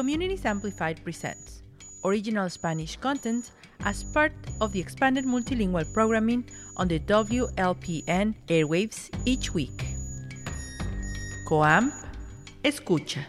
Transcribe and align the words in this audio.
Communities 0.00 0.46
Amplified 0.46 1.04
presents 1.04 1.60
original 2.04 2.48
Spanish 2.48 2.96
content 2.96 3.50
as 3.84 4.02
part 4.02 4.32
of 4.62 4.72
the 4.72 4.80
expanded 4.80 5.26
multilingual 5.26 5.84
programming 5.92 6.42
on 6.78 6.88
the 6.88 6.98
WLPN 7.00 8.34
airwaves 8.48 9.10
each 9.26 9.52
week. 9.52 9.84
Coam, 11.46 11.92
escucha. 12.62 13.26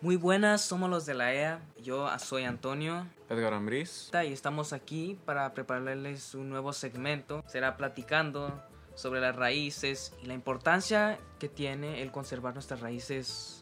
Muy 0.00 0.16
buenas, 0.16 0.62
somos 0.62 0.88
los 0.88 1.04
de 1.04 1.12
la 1.12 1.34
EA. 1.34 1.60
Yo 1.82 2.08
soy 2.18 2.44
Antonio 2.44 3.06
Edgar 3.28 3.52
Ambriz. 3.52 4.10
y 4.14 4.32
estamos 4.32 4.72
aquí 4.72 5.18
para 5.26 5.52
prepararles 5.52 6.34
un 6.34 6.48
nuevo 6.48 6.72
segmento. 6.72 7.44
Será 7.46 7.76
platicando 7.76 8.62
sobre 8.94 9.20
las 9.20 9.36
raíces 9.36 10.14
y 10.22 10.26
la 10.28 10.32
importancia 10.32 11.18
que 11.38 11.50
tiene 11.50 12.00
el 12.00 12.10
conservar 12.10 12.54
nuestras 12.54 12.80
raíces 12.80 13.57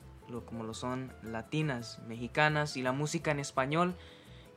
como 0.47 0.65
lo 0.65 0.75
son 0.75 1.13
latinas, 1.23 2.01
mexicanas 2.07 2.77
y 2.77 2.83
la 2.83 2.93
música 2.93 3.31
en 3.31 3.41
español 3.41 3.95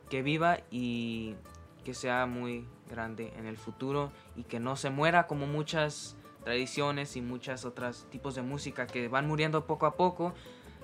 que 0.08 0.22
viva 0.22 0.58
y 0.70 1.36
que 1.84 1.94
sea 1.94 2.26
muy 2.26 2.66
grande 2.88 3.32
en 3.36 3.46
el 3.46 3.56
futuro 3.56 4.12
y 4.36 4.44
que 4.44 4.60
no 4.60 4.76
se 4.76 4.90
muera 4.90 5.26
como 5.26 5.46
muchas 5.46 6.16
tradiciones 6.44 7.16
y 7.16 7.22
muchas 7.22 7.64
otras 7.64 8.06
tipos 8.10 8.34
de 8.34 8.42
música 8.42 8.86
que 8.86 9.08
van 9.08 9.26
muriendo 9.26 9.66
poco 9.66 9.86
a 9.86 9.94
poco, 9.96 10.34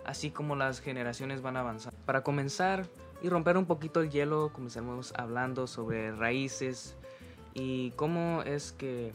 así 0.04 0.30
como 0.30 0.56
las 0.56 0.80
generaciones 0.80 1.42
van 1.42 1.56
avanzando. 1.56 1.98
Para 2.04 2.23
comenzar 2.23 2.87
y 3.23 3.28
romper 3.28 3.56
un 3.56 3.66
poquito 3.66 4.00
el 4.00 4.10
hielo, 4.10 4.52
comenzaremos 4.52 5.12
hablando 5.16 5.66
sobre 5.66 6.12
raíces 6.12 6.96
y 7.54 7.90
cómo 7.92 8.42
es 8.42 8.73
que 8.73 9.12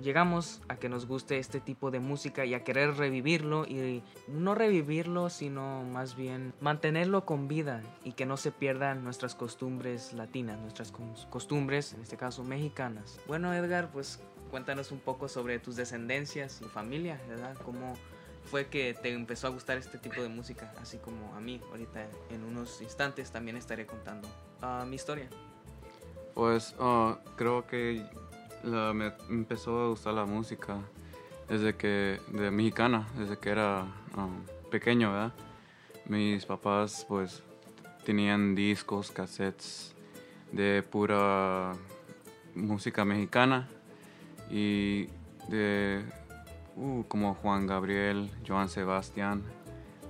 llegamos 0.00 0.60
a 0.68 0.76
que 0.76 0.88
nos 0.88 1.06
guste 1.06 1.38
este 1.38 1.60
tipo 1.60 1.90
de 1.90 2.00
música 2.00 2.44
y 2.44 2.54
a 2.54 2.64
querer 2.64 2.96
revivirlo 2.96 3.64
y 3.66 4.02
no 4.28 4.54
revivirlo 4.54 5.30
sino 5.30 5.82
más 5.84 6.16
bien 6.16 6.52
mantenerlo 6.60 7.24
con 7.24 7.48
vida 7.48 7.82
y 8.04 8.12
que 8.12 8.26
no 8.26 8.36
se 8.36 8.50
pierdan 8.52 9.04
nuestras 9.04 9.34
costumbres 9.34 10.12
latinas, 10.12 10.58
nuestras 10.60 10.92
cos- 10.92 11.28
costumbres, 11.30 11.92
en 11.94 12.02
este 12.02 12.16
caso 12.16 12.44
mexicanas. 12.44 13.18
Bueno 13.26 13.52
Edgar, 13.54 13.90
pues 13.92 14.20
cuéntanos 14.50 14.92
un 14.92 15.00
poco 15.00 15.28
sobre 15.28 15.58
tus 15.58 15.76
descendencias 15.76 16.60
y 16.62 16.64
familia, 16.66 17.20
¿verdad? 17.28 17.56
¿Cómo 17.64 17.94
fue 18.44 18.68
que 18.68 18.94
te 18.94 19.12
empezó 19.12 19.46
a 19.46 19.50
gustar 19.50 19.76
este 19.78 19.98
tipo 19.98 20.22
de 20.22 20.28
música? 20.28 20.72
Así 20.80 20.98
como 20.98 21.34
a 21.34 21.40
mí, 21.40 21.60
ahorita 21.70 22.06
en 22.30 22.44
unos 22.44 22.80
instantes 22.80 23.30
también 23.30 23.56
estaré 23.56 23.84
contando 23.84 24.26
ah, 24.62 24.84
mi 24.88 24.96
historia. 24.96 25.28
Pues 26.34 26.74
ah, 26.78 27.18
creo 27.36 27.66
que 27.66 28.06
la- 28.64 28.92
me 28.92 29.12
empezó 29.28 29.84
a 29.84 29.88
gustar 29.88 30.14
la 30.14 30.24
música 30.24 30.78
desde 31.48 31.74
que, 31.76 32.20
de 32.28 32.50
mexicana, 32.50 33.06
desde 33.16 33.38
que 33.38 33.50
era 33.50 33.80
ah, 34.16 34.28
pequeño, 34.70 35.12
¿verdad? 35.12 35.32
Mis 36.06 36.44
papás 36.46 37.04
pues 37.08 37.42
tenían 38.04 38.54
discos, 38.54 39.10
cassettes 39.10 39.94
de 40.52 40.82
pura 40.82 41.72
música 42.54 43.04
mexicana 43.04 43.68
y 44.50 45.08
de 45.48 46.02
uh, 46.76 47.02
como 47.08 47.34
Juan 47.34 47.66
Gabriel, 47.66 48.30
Joan 48.46 48.68
Sebastián, 48.68 49.42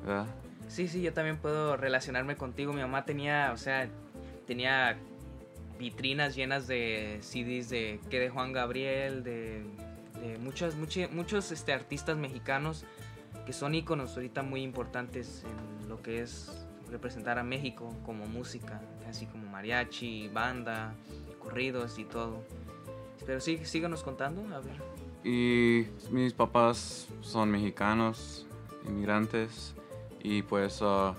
¿verdad? 0.04 0.26
Sí, 0.68 0.86
sí, 0.86 1.02
yo 1.02 1.12
también 1.12 1.38
puedo 1.38 1.76
relacionarme 1.76 2.36
contigo. 2.36 2.72
Mi 2.72 2.80
mamá 2.82 3.04
tenía, 3.04 3.50
o 3.52 3.56
sea, 3.56 3.88
tenía 4.46 4.96
vitrinas 5.78 6.34
llenas 6.34 6.66
de 6.66 7.18
CDs 7.22 7.68
de 7.70 8.00
que 8.10 8.18
de 8.18 8.30
Juan 8.30 8.52
Gabriel, 8.52 9.22
de, 9.22 9.62
de 10.20 10.38
muchos, 10.38 10.76
muchi- 10.76 11.08
muchos 11.10 11.52
este, 11.52 11.72
artistas 11.72 12.16
mexicanos 12.16 12.84
que 13.46 13.52
son 13.52 13.74
íconos 13.74 14.14
ahorita 14.16 14.42
muy 14.42 14.62
importantes 14.62 15.44
en 15.82 15.88
lo 15.88 16.02
que 16.02 16.20
es 16.22 16.50
representar 16.90 17.38
a 17.38 17.42
México 17.42 17.94
como 18.04 18.26
música, 18.26 18.80
así 19.08 19.26
como 19.26 19.46
mariachi, 19.50 20.28
banda, 20.28 20.94
corridos 21.38 21.98
y 21.98 22.04
todo. 22.04 22.42
Pero 23.26 23.40
sí, 23.40 23.60
síganos 23.64 24.02
contando, 24.02 24.42
a. 24.42 24.82
Y 25.24 25.86
mis 26.10 26.32
papás 26.32 27.08
son 27.20 27.50
mexicanos, 27.50 28.46
inmigrantes, 28.86 29.74
y 30.22 30.42
pues 30.42 30.78
ah, 30.82 31.14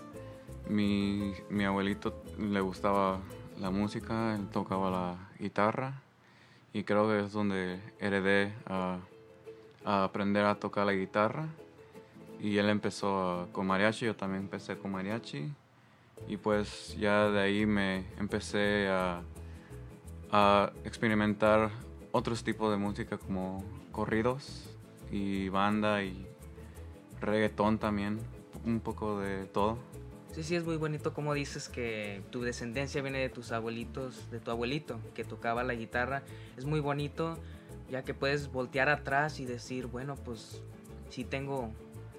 mi, 0.68 1.34
mi 1.50 1.66
abuelito 1.66 2.24
le 2.38 2.62
gustaba 2.62 3.20
la 3.60 3.70
música, 3.70 4.36
él 4.36 4.48
tocaba 4.50 4.90
la 4.90 5.18
guitarra, 5.40 6.02
y 6.74 6.84
creo 6.84 7.08
que 7.08 7.26
es 7.26 7.34
donde 7.34 7.80
heredé 8.00 8.54
a, 8.66 9.00
aprender 9.84 10.46
a 10.46 10.56
tocar 10.56 10.86
la 10.86 10.94
guitarra. 10.94 11.48
Y 12.40 12.58
él 12.58 12.70
empezó 12.70 13.50
con 13.52 13.68
mariachi, 13.68 14.06
yo 14.06 14.16
también 14.16 14.44
empecé 14.44 14.78
con 14.78 14.92
mariachi, 14.92 15.52
y 16.28 16.38
pues 16.38 16.96
ya 16.98 17.30
de 17.30 17.40
ahí 17.40 17.66
me 17.66 18.06
empecé 18.18 18.88
a, 18.90 19.22
a 20.32 20.72
experimentar 20.86 21.70
otros 22.12 22.44
tipos 22.44 22.72
de 22.72 22.78
música 22.78 23.18
como 23.18 23.64
corridos 23.92 24.70
y 25.12 25.50
banda 25.50 26.04
y 26.04 26.28
reggaetón 27.20 27.78
también, 27.78 28.20
un 28.66 28.80
poco 28.80 29.20
de 29.20 29.46
todo. 29.46 29.78
Sí, 30.34 30.44
sí, 30.44 30.56
es 30.56 30.64
muy 30.64 30.78
bonito 30.78 31.14
como 31.14 31.34
dices 31.34 31.70
que 31.70 32.22
tu 32.30 32.42
descendencia 32.42 33.02
viene 33.02 33.20
de 33.20 33.30
tus 33.30 33.52
abuelitos, 33.52 34.30
de 34.30 34.40
tu 34.40 34.52
abuelito 34.52 35.00
que 35.16 35.24
tocaba 35.24 35.64
la 35.64 35.74
guitarra. 35.74 36.22
Es 36.56 36.66
muy 36.66 36.80
bonito 36.80 37.38
ya 37.90 38.04
que 38.04 38.14
puedes 38.14 38.52
voltear 38.52 38.90
atrás 38.90 39.40
y 39.40 39.46
decir, 39.46 39.88
bueno, 39.88 40.16
pues 40.16 40.62
sí 41.10 41.24
tengo, 41.24 41.72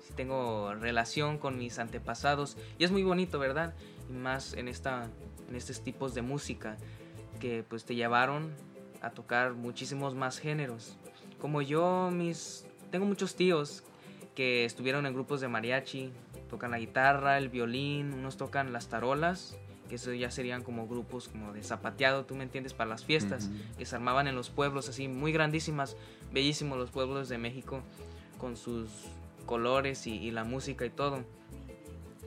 sí 0.04 0.12
tengo 0.14 0.74
relación 0.74 1.38
con 1.38 1.56
mis 1.56 1.78
antepasados. 1.78 2.56
Y 2.78 2.84
es 2.84 2.90
muy 2.90 3.04
bonito, 3.04 3.38
¿verdad? 3.38 3.74
Y 4.08 4.14
más 4.14 4.54
en, 4.54 4.66
esta, 4.66 5.08
en 5.48 5.54
estos 5.54 5.80
tipos 5.82 6.12
de 6.12 6.22
música 6.22 6.76
que 7.38 7.64
pues 7.66 7.84
te 7.84 7.94
llevaron 7.94 8.52
a 9.00 9.10
tocar 9.10 9.54
muchísimos 9.54 10.16
más 10.16 10.38
géneros. 10.38 10.96
Como 11.40 11.62
yo, 11.62 12.10
mis... 12.12 12.66
Tengo 12.90 13.06
muchos 13.06 13.36
tíos 13.36 13.84
que 14.34 14.64
estuvieron 14.64 15.06
en 15.06 15.14
grupos 15.14 15.40
de 15.40 15.46
mariachi, 15.46 16.12
tocan 16.50 16.72
la 16.72 16.78
guitarra, 16.78 17.38
el 17.38 17.48
violín, 17.48 18.12
unos 18.12 18.36
tocan 18.36 18.72
las 18.72 18.88
tarolas, 18.88 19.56
que 19.88 19.94
eso 19.94 20.12
ya 20.12 20.30
serían 20.30 20.62
como 20.62 20.86
grupos 20.86 21.28
como 21.28 21.52
de 21.52 21.62
zapateado, 21.62 22.26
tú 22.26 22.34
me 22.34 22.44
entiendes, 22.44 22.74
para 22.74 22.90
las 22.90 23.04
fiestas, 23.04 23.50
que 23.78 23.86
se 23.86 23.96
armaban 23.96 24.26
en 24.26 24.36
los 24.36 24.50
pueblos 24.50 24.88
así, 24.88 25.08
muy 25.08 25.32
grandísimas, 25.32 25.96
bellísimos 26.32 26.76
los 26.76 26.90
pueblos 26.90 27.28
de 27.28 27.38
México, 27.38 27.80
con 28.38 28.56
sus 28.56 28.90
colores 29.46 30.06
y, 30.06 30.16
y 30.16 30.30
la 30.30 30.44
música 30.44 30.84
y 30.84 30.90
todo. 30.90 31.24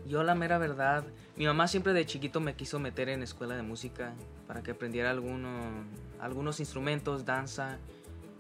Yo 0.07 0.23
la 0.23 0.35
mera 0.35 0.57
verdad, 0.57 1.05
mi 1.37 1.45
mamá 1.45 1.67
siempre 1.67 1.93
de 1.93 2.05
chiquito 2.05 2.39
me 2.41 2.55
quiso 2.55 2.79
meter 2.79 3.09
en 3.09 3.23
escuela 3.23 3.55
de 3.55 3.63
música 3.63 4.13
para 4.47 4.63
que 4.63 4.71
aprendiera 4.71 5.11
alguno, 5.11 5.49
algunos 6.19 6.59
instrumentos, 6.59 7.25
danza, 7.25 7.77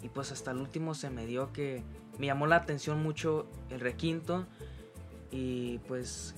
y 0.01 0.09
pues 0.09 0.31
hasta 0.31 0.51
el 0.51 0.57
último 0.57 0.93
se 0.93 1.09
me 1.09 1.25
dio 1.25 1.53
que 1.53 1.81
me 2.19 2.27
llamó 2.27 2.45
la 2.45 2.57
atención 2.57 3.01
mucho 3.01 3.47
el 3.69 3.79
requinto 3.79 4.45
y 5.33 5.79
pues 5.87 6.35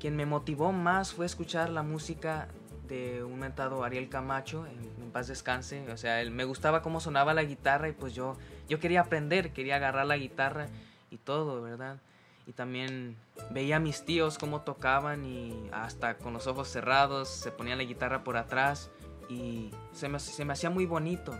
quien 0.00 0.16
me 0.16 0.24
motivó 0.24 0.72
más 0.72 1.12
fue 1.12 1.26
escuchar 1.26 1.68
la 1.68 1.82
música 1.82 2.48
de 2.88 3.22
un 3.22 3.38
mentado 3.38 3.84
Ariel 3.84 4.08
Camacho, 4.08 4.66
en, 4.66 4.88
paz 5.12 5.28
descanse, 5.28 5.90
o 5.90 5.96
sea, 5.96 6.20
él, 6.20 6.30
me 6.30 6.44
gustaba 6.44 6.82
cómo 6.82 7.00
sonaba 7.00 7.32
la 7.32 7.42
guitarra 7.42 7.88
y 7.88 7.92
pues 7.92 8.14
yo, 8.14 8.36
yo 8.68 8.78
quería 8.78 9.00
aprender, 9.00 9.52
quería 9.52 9.76
agarrar 9.76 10.06
la 10.06 10.16
guitarra 10.16 10.68
y 11.10 11.16
todo, 11.16 11.62
¿verdad? 11.62 11.98
Y 12.46 12.52
también 12.52 13.16
veía 13.50 13.76
a 13.76 13.80
mis 13.80 14.04
tíos 14.04 14.38
cómo 14.38 14.62
tocaban 14.62 15.24
y 15.24 15.68
hasta 15.72 16.16
con 16.18 16.32
los 16.32 16.46
ojos 16.46 16.68
cerrados 16.68 17.28
se 17.28 17.50
ponían 17.50 17.78
la 17.78 17.84
guitarra 17.84 18.22
por 18.22 18.36
atrás 18.36 18.90
y 19.28 19.70
se 19.92 20.08
me, 20.08 20.18
se 20.18 20.44
me 20.44 20.52
hacía 20.54 20.70
muy 20.70 20.86
bonito. 20.86 21.34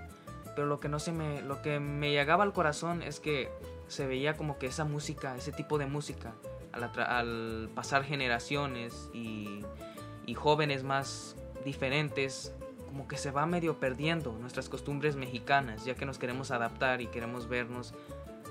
Pero 0.55 0.67
lo 0.67 0.81
que 0.81 0.89
no 0.89 0.99
se 0.99 1.13
me, 1.13 1.41
lo 1.43 1.63
que 1.63 1.79
me 1.79 2.11
llegaba 2.11 2.45
al 2.45 2.53
corazón 2.53 3.03
es 3.03 3.21
que 3.21 3.51
se 3.87 4.07
veía 4.07 4.37
como 4.37 4.59
que 4.59 4.67
esa 4.67 4.85
música, 4.85 5.37
ese 5.37 5.53
tipo 5.53 5.79
de 5.79 5.87
música, 5.87 6.35
al, 6.85 7.01
al 7.01 7.71
pasar 7.75 8.05
generaciones 8.05 9.11
y, 9.13 9.63
y 10.27 10.35
jóvenes 10.35 10.83
más 10.83 11.37
diferentes, 11.65 12.53
como 12.87 13.07
que 13.09 13.17
se 13.17 13.31
va 13.31 13.47
medio 13.47 13.79
perdiendo 13.79 14.33
nuestras 14.33 14.69
costumbres 14.69 15.17
mexicanas, 15.17 15.85
ya 15.85 15.95
que 15.95 16.07
nos 16.07 16.19
queremos 16.19 16.51
adaptar 16.51 17.01
y 17.01 17.07
queremos 17.07 17.49
vernos 17.49 17.95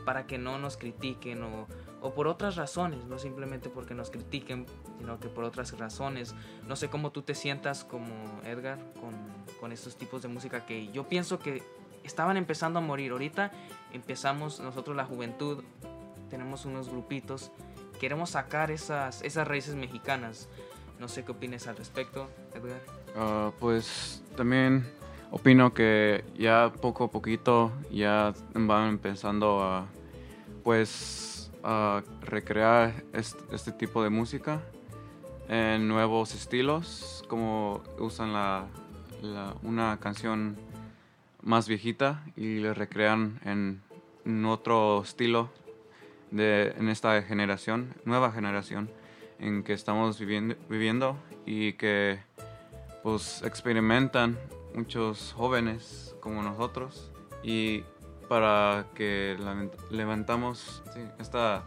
para 0.05 0.25
que 0.25 0.37
no 0.37 0.57
nos 0.57 0.77
critiquen 0.77 1.43
o, 1.43 1.67
o 2.01 2.13
por 2.13 2.27
otras 2.27 2.55
razones, 2.55 3.03
no 3.05 3.19
simplemente 3.19 3.69
porque 3.69 3.93
nos 3.93 4.09
critiquen, 4.09 4.65
sino 4.99 5.19
que 5.19 5.27
por 5.27 5.43
otras 5.43 5.77
razones. 5.77 6.33
No 6.67 6.75
sé 6.75 6.89
cómo 6.89 7.11
tú 7.11 7.23
te 7.23 7.35
sientas 7.35 7.83
como 7.83 8.41
Edgar 8.43 8.77
con, 9.01 9.13
con 9.59 9.71
estos 9.71 9.97
tipos 9.97 10.21
de 10.21 10.29
música 10.29 10.65
que 10.65 10.87
yo 10.91 11.07
pienso 11.09 11.39
que 11.39 11.61
estaban 12.03 12.37
empezando 12.37 12.79
a 12.79 12.81
morir. 12.81 13.11
Ahorita 13.11 13.51
empezamos 13.91 14.59
nosotros 14.59 14.95
la 14.95 15.05
juventud, 15.05 15.63
tenemos 16.29 16.65
unos 16.65 16.89
grupitos, 16.89 17.51
queremos 17.99 18.31
sacar 18.31 18.71
esas, 18.71 19.21
esas 19.21 19.47
raíces 19.47 19.75
mexicanas. 19.75 20.47
No 20.99 21.07
sé 21.07 21.23
qué 21.23 21.31
opines 21.31 21.67
al 21.67 21.77
respecto, 21.77 22.29
Edgar. 22.55 22.81
Ah, 23.15 23.51
pues 23.59 24.23
también 24.35 24.85
opino 25.31 25.73
que 25.73 26.23
ya 26.37 26.71
poco 26.81 27.05
a 27.05 27.11
poquito 27.11 27.71
ya 27.91 28.33
van 28.53 28.89
empezando 28.89 29.61
a 29.61 29.85
pues 30.63 31.49
a 31.63 32.03
recrear 32.21 33.03
este, 33.13 33.71
tipo 33.71 34.03
de 34.03 34.09
música 34.09 34.61
en 35.49 35.87
nuevos 35.87 36.35
estilos, 36.35 37.23
como 37.27 37.83
usan 37.99 38.33
la, 38.33 38.67
una 39.63 39.97
canción 39.99 40.57
más 41.41 41.67
viejita 41.67 42.23
y 42.35 42.59
le 42.59 42.73
recrean 42.73 43.39
en, 43.45 43.81
otro 44.45 45.03
estilo 45.03 45.49
de, 46.31 46.73
en 46.77 46.89
esta 46.89 47.21
generación, 47.21 47.93
nueva 48.05 48.31
generación 48.31 48.89
en 49.39 49.63
que 49.63 49.73
estamos 49.73 50.19
viviendo, 50.19 51.17
y 51.45 51.73
que 51.73 52.19
pues 53.03 53.41
experimentan 53.43 54.37
muchos 54.75 55.33
jóvenes 55.33 56.15
como 56.19 56.41
nosotros. 56.41 57.11
Y 57.43 57.83
para 58.27 58.87
que 58.93 59.37
levantamos 59.89 60.83
esta, 61.19 61.63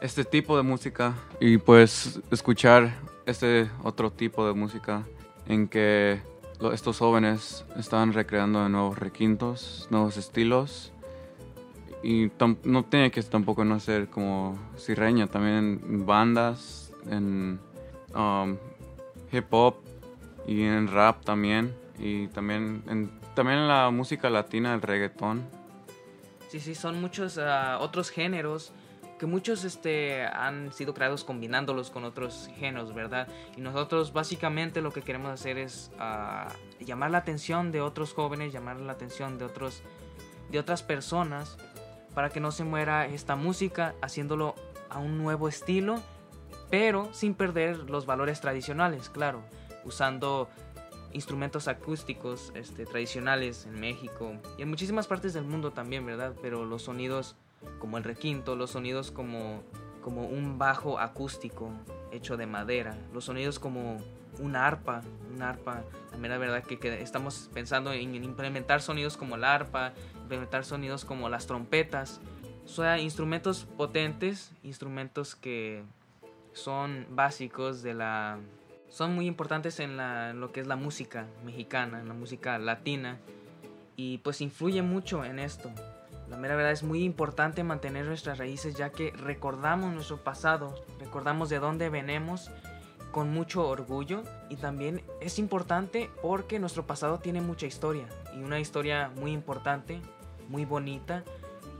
este 0.00 0.24
tipo 0.24 0.56
de 0.56 0.62
música 0.62 1.14
y 1.38 1.58
pues 1.58 2.20
escuchar 2.30 2.94
este 3.26 3.68
otro 3.82 4.10
tipo 4.10 4.46
de 4.46 4.54
música 4.54 5.04
en 5.46 5.68
que 5.68 6.22
estos 6.72 6.98
jóvenes 6.98 7.66
están 7.76 8.14
recreando 8.14 8.66
nuevos 8.70 8.98
requintos, 8.98 9.86
nuevos 9.90 10.16
estilos 10.16 10.92
y 12.06 12.30
no 12.62 12.84
tiene 12.84 13.10
que 13.10 13.20
tampoco 13.24 13.64
no 13.64 13.80
ser 13.80 14.06
como 14.06 14.56
sirreña, 14.76 15.26
también 15.26 16.06
bandas, 16.06 16.92
en 17.10 17.58
um, 18.14 18.56
hip 19.32 19.46
hop 19.50 19.78
y 20.46 20.62
en 20.62 20.86
rap 20.86 21.24
también 21.24 21.74
y 21.98 22.28
también 22.28 22.84
en, 22.86 23.10
también 23.34 23.58
en 23.58 23.66
la 23.66 23.90
música 23.90 24.30
latina, 24.30 24.72
el 24.72 24.82
reggaetón. 24.82 25.48
Sí, 26.48 26.60
sí, 26.60 26.76
son 26.76 27.00
muchos 27.00 27.38
ah, 27.38 27.78
otros 27.80 28.10
géneros 28.10 28.72
que 29.18 29.26
muchos 29.26 29.64
este, 29.64 30.24
han 30.26 30.72
sido 30.72 30.94
creados 30.94 31.24
combinándolos 31.24 31.90
con 31.90 32.04
otros 32.04 32.48
géneros, 32.56 32.94
¿verdad? 32.94 33.26
Y 33.56 33.62
nosotros 33.62 34.12
básicamente 34.12 34.80
lo 34.80 34.92
que 34.92 35.02
queremos 35.02 35.32
hacer 35.32 35.58
es 35.58 35.90
ah, 35.98 36.50
llamar 36.78 37.10
la 37.10 37.18
atención 37.18 37.72
de 37.72 37.80
otros 37.80 38.12
jóvenes, 38.12 38.52
llamar 38.52 38.78
la 38.78 38.92
atención 38.92 39.38
de, 39.38 39.46
otros, 39.46 39.82
de 40.52 40.60
otras 40.60 40.84
personas 40.84 41.58
para 42.16 42.30
que 42.30 42.40
no 42.40 42.50
se 42.50 42.64
muera 42.64 43.04
esta 43.04 43.36
música 43.36 43.94
haciéndolo 44.00 44.54
a 44.88 44.98
un 44.98 45.18
nuevo 45.18 45.48
estilo, 45.48 46.00
pero 46.70 47.12
sin 47.12 47.34
perder 47.34 47.90
los 47.90 48.06
valores 48.06 48.40
tradicionales, 48.40 49.10
claro, 49.10 49.42
usando 49.84 50.48
instrumentos 51.12 51.68
acústicos 51.68 52.52
este, 52.54 52.86
tradicionales 52.86 53.66
en 53.66 53.78
México 53.78 54.32
y 54.56 54.62
en 54.62 54.70
muchísimas 54.70 55.06
partes 55.06 55.34
del 55.34 55.44
mundo 55.44 55.72
también, 55.72 56.06
¿verdad? 56.06 56.32
Pero 56.40 56.64
los 56.64 56.84
sonidos 56.84 57.36
como 57.80 57.98
el 57.98 58.04
requinto, 58.04 58.56
los 58.56 58.70
sonidos 58.70 59.10
como, 59.10 59.62
como 60.02 60.24
un 60.24 60.56
bajo 60.56 60.98
acústico 60.98 61.70
hecho 62.12 62.38
de 62.38 62.46
madera, 62.46 62.96
los 63.12 63.26
sonidos 63.26 63.58
como 63.58 63.98
una 64.38 64.66
arpa, 64.66 65.02
una 65.34 65.50
arpa, 65.50 65.82
la 66.20 66.38
verdad 66.38 66.62
que, 66.62 66.78
que, 66.78 67.02
estamos 67.02 67.50
pensando 67.52 67.92
en 67.92 68.14
implementar 68.14 68.82
sonidos 68.82 69.16
como 69.16 69.36
la 69.36 69.54
arpa, 69.54 69.92
implementar 70.22 70.64
sonidos 70.64 71.04
como 71.04 71.28
las 71.28 71.46
trompetas, 71.46 72.20
o 72.64 72.68
sea, 72.68 72.98
instrumentos 72.98 73.64
potentes, 73.76 74.52
instrumentos 74.62 75.36
que 75.36 75.84
son 76.52 77.06
básicos 77.10 77.82
de 77.82 77.94
la 77.94 78.38
son 78.88 79.14
muy 79.14 79.26
importantes 79.26 79.78
en, 79.80 79.96
la, 79.96 80.32
lo 80.32 80.52
que 80.52 80.60
es 80.60 80.66
la 80.66 80.76
música 80.76 81.26
mexicana, 81.44 82.00
en 82.00 82.08
la 82.08 82.14
música 82.14 82.58
latina, 82.58 83.18
y 83.96 84.18
pues 84.18 84.40
influye 84.40 84.82
mucho 84.82 85.24
en 85.24 85.38
esto. 85.38 85.70
La 86.30 86.36
mera 86.36 86.56
verdad 86.56 86.72
es 86.72 86.82
muy 86.82 87.04
importante 87.04 87.62
mantener 87.62 88.06
nuestras 88.06 88.38
raíces 88.38 88.74
ya 88.74 88.90
que 88.90 89.12
recordamos 89.12 89.92
nuestro 89.92 90.22
pasado, 90.24 90.74
recordamos 90.98 91.48
de 91.48 91.58
dónde 91.58 91.88
venimos 91.88 92.50
con 93.12 93.30
mucho 93.30 93.68
orgullo 93.68 94.22
y 94.48 94.56
también 94.56 95.02
es 95.20 95.38
importante 95.38 96.10
porque 96.22 96.58
nuestro 96.58 96.86
pasado 96.86 97.18
tiene 97.18 97.40
mucha 97.40 97.66
historia 97.66 98.06
y 98.34 98.42
una 98.42 98.60
historia 98.60 99.10
muy 99.16 99.32
importante, 99.32 100.00
muy 100.48 100.64
bonita, 100.64 101.24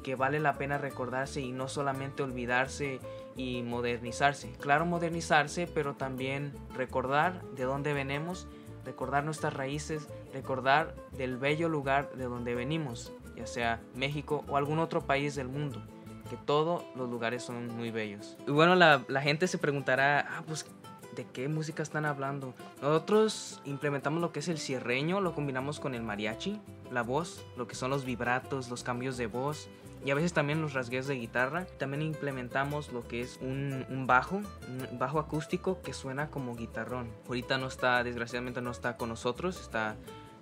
que 0.02 0.14
vale 0.14 0.38
la 0.38 0.54
pena 0.54 0.78
recordarse 0.78 1.40
y 1.40 1.50
no 1.50 1.66
solamente 1.66 2.22
olvidarse 2.22 3.00
y 3.34 3.62
modernizarse. 3.62 4.52
Claro, 4.60 4.86
modernizarse, 4.86 5.66
pero 5.66 5.94
también 5.94 6.52
recordar 6.74 7.42
de 7.56 7.64
dónde 7.64 7.92
venimos, 7.92 8.46
recordar 8.84 9.24
nuestras 9.24 9.52
raíces, 9.54 10.08
recordar 10.32 10.94
del 11.18 11.36
bello 11.36 11.68
lugar 11.68 12.12
de 12.12 12.24
donde 12.24 12.54
venimos, 12.54 13.12
ya 13.36 13.46
sea 13.46 13.80
México 13.94 14.44
o 14.48 14.56
algún 14.56 14.78
otro 14.78 15.00
país 15.00 15.34
del 15.34 15.48
mundo, 15.48 15.82
que 16.30 16.36
todos 16.36 16.84
los 16.94 17.10
lugares 17.10 17.42
son 17.42 17.76
muy 17.76 17.90
bellos. 17.90 18.36
Y 18.46 18.52
bueno, 18.52 18.76
la, 18.76 19.00
gente 19.20 19.48
se 19.48 19.58
preguntará, 19.58 20.26
ah, 20.30 20.44
pues, 20.46 20.64
¿de 21.16 21.24
qué 21.24 21.48
música 21.48 21.82
están 21.82 22.04
hablando? 22.04 22.54
Nosotros 22.80 23.60
implementamos 23.64 24.20
lo 24.20 24.32
que 24.32 24.40
es 24.40 24.48
el 24.48 24.58
cierreño, 24.58 25.20
lo 25.20 25.34
combinamos 25.34 25.80
con 25.80 25.94
el 25.94 26.02
mariachi, 26.02 26.60
la 26.92 27.02
voz, 27.02 27.44
lo 27.56 27.66
que 27.66 27.74
son 27.74 27.90
los 27.90 28.04
vibratos, 28.04 28.68
los 28.68 28.84
cambios 28.84 29.16
de 29.16 29.26
voz, 29.26 29.68
y 30.04 30.10
a 30.10 30.14
veces 30.14 30.32
también 30.32 30.60
los 30.60 30.74
rasgueos 30.74 31.08
de 31.08 31.16
guitarra. 31.16 31.66
También 31.78 32.02
implementamos 32.02 32.92
lo 32.92 33.08
que 33.08 33.22
es 33.22 33.40
un, 33.40 34.04
bajo, 34.06 34.36
un 34.36 34.98
bajo 34.98 35.18
acústico 35.18 35.80
que 35.82 35.92
suena 35.92 36.30
como 36.30 36.54
guitarrón. 36.54 37.10
Ahorita 37.26 37.58
no 37.58 37.66
está, 37.66 38.04
desgraciadamente 38.04 38.60
no 38.60 38.70
está 38.70 38.96
con 38.96 39.08
nosotros, 39.08 39.60
está, 39.60 39.96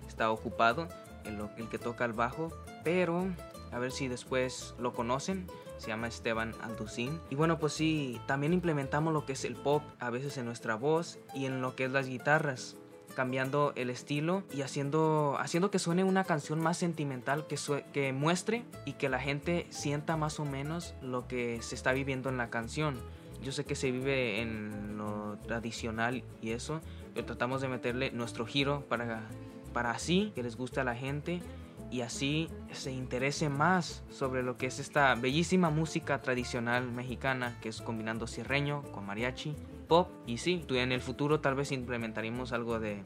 está 0.07 0.29
ocupado 0.29 0.87
el, 1.23 1.39
el 1.57 1.69
que 1.69 1.79
toca 1.79 2.05
el 2.05 2.13
bajo, 2.13 2.51
pero 2.83 3.25
a 3.71 3.79
ver 3.79 3.91
si 3.91 4.07
después 4.07 4.75
lo 4.77 4.93
conocen. 4.93 5.47
Se 5.77 5.87
llama 5.87 6.07
Esteban 6.07 6.53
Alducín. 6.61 7.19
Y 7.29 7.35
bueno, 7.35 7.59
pues 7.59 7.73
sí, 7.73 8.19
también 8.27 8.53
implementamos 8.53 9.13
lo 9.13 9.25
que 9.25 9.33
es 9.33 9.45
el 9.45 9.55
pop 9.55 9.83
a 9.99 10.09
veces 10.09 10.37
en 10.37 10.45
nuestra 10.45 10.75
voz 10.75 11.19
y 11.33 11.45
en 11.45 11.61
lo 11.61 11.75
que 11.75 11.85
es 11.85 11.91
las 11.91 12.07
guitarras 12.07 12.77
cambiando 13.15 13.73
el 13.75 13.89
estilo 13.89 14.43
y 14.53 14.61
haciendo, 14.61 15.37
haciendo 15.39 15.71
que 15.71 15.79
suene 15.79 16.03
una 16.03 16.25
canción 16.25 16.59
más 16.59 16.77
sentimental, 16.77 17.47
que, 17.47 17.57
que 17.93 18.13
muestre 18.13 18.65
y 18.85 18.93
que 18.93 19.09
la 19.09 19.19
gente 19.19 19.65
sienta 19.69 20.17
más 20.17 20.39
o 20.39 20.45
menos 20.45 20.93
lo 21.01 21.27
que 21.27 21.61
se 21.61 21.73
está 21.73 21.93
viviendo 21.93 22.29
en 22.29 22.37
la 22.37 22.51
canción. 22.51 22.99
Yo 23.41 23.51
sé 23.51 23.65
que 23.65 23.75
se 23.75 23.91
vive 23.91 24.41
en 24.41 24.97
lo 24.97 25.37
tradicional 25.47 26.23
y 26.41 26.51
eso, 26.51 26.81
pero 27.13 27.25
tratamos 27.25 27.61
de 27.61 27.69
meterle 27.69 28.11
nuestro 28.11 28.45
giro 28.45 28.81
para, 28.87 29.27
para 29.73 29.91
así 29.91 30.31
que 30.35 30.43
les 30.43 30.55
guste 30.55 30.81
a 30.81 30.83
la 30.83 30.95
gente 30.95 31.41
y 31.91 32.01
así 32.01 32.49
se 32.71 32.91
interese 32.91 33.49
más 33.49 34.03
sobre 34.09 34.43
lo 34.43 34.57
que 34.57 34.67
es 34.67 34.79
esta 34.79 35.13
bellísima 35.15 35.69
música 35.69 36.21
tradicional 36.21 36.91
mexicana 36.91 37.57
que 37.61 37.69
es 37.69 37.81
combinando 37.81 38.27
cierreño 38.27 38.83
con 38.91 39.05
mariachi 39.05 39.55
pop 39.87 40.09
y 40.25 40.37
sí, 40.37 40.65
en 40.69 40.91
el 40.91 41.01
futuro 41.01 41.39
tal 41.39 41.55
vez 41.55 41.71
implementaremos 41.71 42.51
algo 42.51 42.79
de 42.79 43.03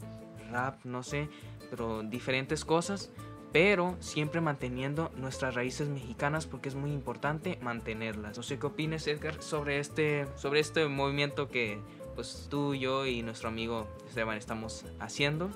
rap, 0.52 0.84
no 0.86 1.04
sé, 1.04 1.30
pero 1.70 2.02
diferentes 2.04 2.66
cosas, 2.66 3.12
pero 3.52 3.96
siempre 4.00 4.42
manteniendo 4.42 5.12
nuestras 5.16 5.56
raíces 5.56 5.90
mexicanas 5.90 6.48
porque 6.48 6.70
es 6.70 6.76
muy 6.76 6.92
importante 6.92 7.60
mantenerlas. 7.62 8.38
No 8.38 8.44
sé 8.44 8.60
qué 8.60 8.68
opinas 8.68 9.08
Edgar 9.08 9.42
sobre 9.42 9.80
este 9.80 10.26
sobre 10.36 10.60
este 10.60 10.88
movimiento 10.88 11.50
que 11.50 11.80
pues 12.16 12.48
tú, 12.50 12.76
yo 12.76 13.06
y 13.06 13.22
nuestro 13.22 13.50
amigo 13.50 13.88
Esteban 14.08 14.38
estamos 14.38 14.86
haciendo 15.00 15.50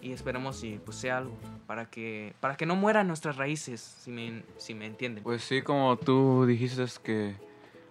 y 0.00 0.12
esperamos 0.12 0.56
si 0.56 0.78
pues 0.84 0.96
sea 0.96 1.18
algo 1.18 1.36
para 1.72 1.86
que 1.86 2.34
para 2.38 2.54
que 2.54 2.66
no 2.66 2.76
mueran 2.76 3.06
nuestras 3.08 3.38
raíces, 3.38 3.80
si 3.80 4.10
me 4.10 4.42
si 4.58 4.74
me 4.74 4.84
entienden. 4.84 5.24
Pues 5.24 5.42
sí, 5.42 5.62
como 5.62 5.96
tú 5.96 6.44
dijiste 6.44 6.84
que 7.02 7.34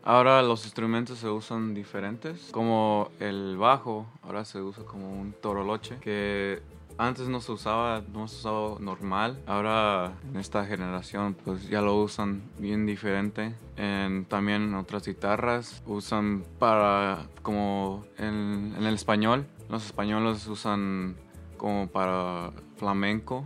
Ahora 0.03 0.41
los 0.43 0.65
instrumentos 0.65 1.19
se 1.19 1.29
usan 1.29 1.73
diferentes, 1.75 2.49
como 2.51 3.11
el 3.19 3.57
bajo, 3.57 4.07
ahora 4.23 4.45
se 4.45 4.59
usa 4.59 4.83
como 4.83 5.11
un 5.11 5.31
toroloche, 5.33 5.97
que 5.97 6.59
antes 6.97 7.27
no 7.27 7.39
se 7.39 7.51
usaba, 7.51 8.03
no 8.11 8.27
se 8.27 8.37
usaba 8.37 8.79
normal. 8.79 9.39
Ahora 9.45 10.13
en 10.27 10.37
esta 10.37 10.65
generación 10.65 11.35
pues 11.43 11.67
ya 11.67 11.81
lo 11.81 11.95
usan 11.95 12.43
bien 12.59 12.85
diferente. 12.85 13.55
En, 13.77 14.25
también 14.25 14.73
otras 14.75 15.07
guitarras 15.07 15.83
usan 15.87 16.43
para 16.57 17.27
como 17.43 18.05
en, 18.17 18.75
en 18.77 18.85
el 18.85 18.93
español. 18.93 19.45
Los 19.69 19.85
españoles 19.85 20.47
usan 20.47 21.15
como 21.57 21.87
para 21.87 22.51
flamenco 22.77 23.45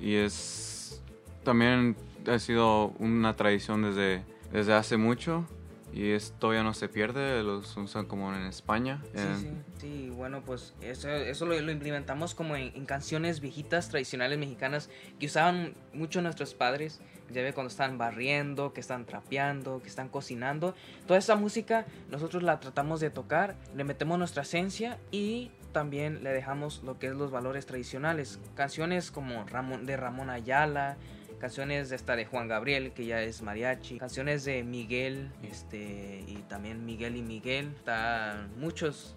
y 0.00 0.14
es 0.14 1.02
también 1.44 1.96
ha 2.26 2.38
sido 2.38 2.88
una 2.98 3.34
tradición 3.36 3.82
desde, 3.82 4.22
desde 4.52 4.74
hace 4.74 4.96
mucho 4.96 5.46
y 5.92 6.10
esto 6.10 6.52
ya 6.52 6.62
no 6.62 6.74
se 6.74 6.88
pierde, 6.88 7.42
los 7.42 7.76
usan 7.76 8.06
como 8.06 8.34
en 8.34 8.42
España. 8.42 9.02
Sí, 9.14 9.22
sí, 9.40 9.50
sí, 9.78 10.10
bueno, 10.10 10.42
pues 10.44 10.74
eso, 10.82 11.08
eso 11.08 11.46
lo, 11.46 11.70
implementamos 11.70 12.34
como 12.34 12.56
en, 12.56 12.84
canciones 12.84 13.40
viejitas, 13.40 13.88
tradicionales 13.88 14.38
mexicanas, 14.38 14.90
que 15.18 15.26
usaban 15.26 15.74
mucho 15.94 16.20
nuestros 16.20 16.54
padres, 16.54 17.00
ya 17.30 17.42
ve 17.42 17.52
cuando 17.52 17.68
están 17.68 17.98
barriendo, 17.98 18.72
que 18.72 18.80
están 18.80 19.06
trapeando, 19.06 19.80
que 19.82 19.88
están 19.88 20.08
cocinando. 20.08 20.74
Toda 21.06 21.18
esa 21.18 21.36
música 21.36 21.86
nosotros 22.10 22.42
la 22.42 22.60
tratamos 22.60 23.00
de 23.00 23.10
tocar, 23.10 23.56
le 23.74 23.84
metemos 23.84 24.18
nuestra 24.18 24.42
esencia 24.42 24.98
y 25.10 25.50
también 25.72 26.22
le 26.24 26.30
dejamos 26.30 26.82
lo 26.84 26.98
que 26.98 27.08
es 27.08 27.14
los 27.14 27.30
valores 27.30 27.66
tradicionales. 27.66 28.38
Canciones 28.54 29.10
como 29.10 29.44
Ramón, 29.44 29.86
de 29.86 29.96
Ramón 29.96 30.30
Ayala, 30.30 30.96
canciones 31.38 31.88
de 31.88 31.96
esta 31.96 32.16
de 32.16 32.24
Juan 32.24 32.48
Gabriel, 32.48 32.92
que 32.92 33.06
ya 33.06 33.22
es 33.22 33.42
mariachi, 33.42 33.98
canciones 33.98 34.44
de 34.44 34.62
Miguel, 34.64 35.30
este, 35.42 36.24
y 36.26 36.44
también 36.48 36.84
Miguel 36.84 37.16
y 37.16 37.22
Miguel, 37.22 37.72
están 37.76 38.50
muchos 38.58 39.16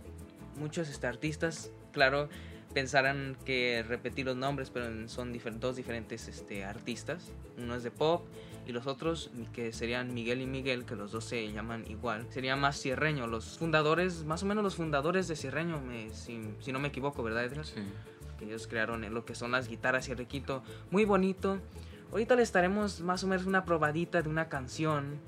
muchos 0.58 0.90
este, 0.90 1.08
artistas, 1.08 1.72
claro, 1.92 2.30
pensarán 2.74 3.38
que 3.46 3.84
repetir 3.88 4.26
los 4.26 4.36
nombres, 4.36 4.70
pero 4.70 5.08
son 5.08 5.34
dos 5.60 5.76
diferentes 5.76 6.28
este, 6.28 6.64
artistas. 6.64 7.32
Uno 7.58 7.76
es 7.76 7.84
de 7.84 7.92
pop 7.92 8.26
y 8.66 8.72
los 8.72 8.88
otros, 8.88 9.32
que 9.54 9.74
serían 9.74 10.14
Miguel 10.14 10.42
y 10.42 10.46
Miguel, 10.46 10.86
que 10.86 10.96
los 10.96 11.12
dos 11.12 11.26
se 11.26 11.52
llaman 11.52 11.86
igual, 11.88 12.28
sería 12.30 12.56
más 12.56 12.80
Cierreño. 12.80 13.28
Los 13.28 13.58
fundadores, 13.58 14.24
más 14.24 14.44
o 14.44 14.46
menos 14.46 14.64
los 14.64 14.76
fundadores 14.76 15.28
de 15.28 15.36
Cierreño, 15.36 15.80
me, 15.82 16.10
si, 16.12 16.40
no 16.72 16.80
me 16.80 16.90
equivoco, 16.90 17.24
¿verdad, 17.24 17.44
Edgar? 17.46 17.66
Sí. 17.66 17.82
Que 18.38 18.46
ellos 18.46 18.68
crearon 18.68 19.02
lo 19.14 19.26
que 19.26 19.36
son 19.36 19.52
las 19.52 19.68
guitarras 19.68 20.10
y 20.10 20.14
requito. 20.14 20.64
Muy 20.90 21.06
bonito. 21.06 21.60
Ahorita 22.12 22.36
le 22.36 22.44
estaremos 22.44 23.02
más 23.02 23.24
o 23.24 23.28
menos 23.28 23.46
una 23.46 23.66
probadita 23.66 24.22
de 24.22 24.30
una 24.30 24.50
canción 24.50 25.20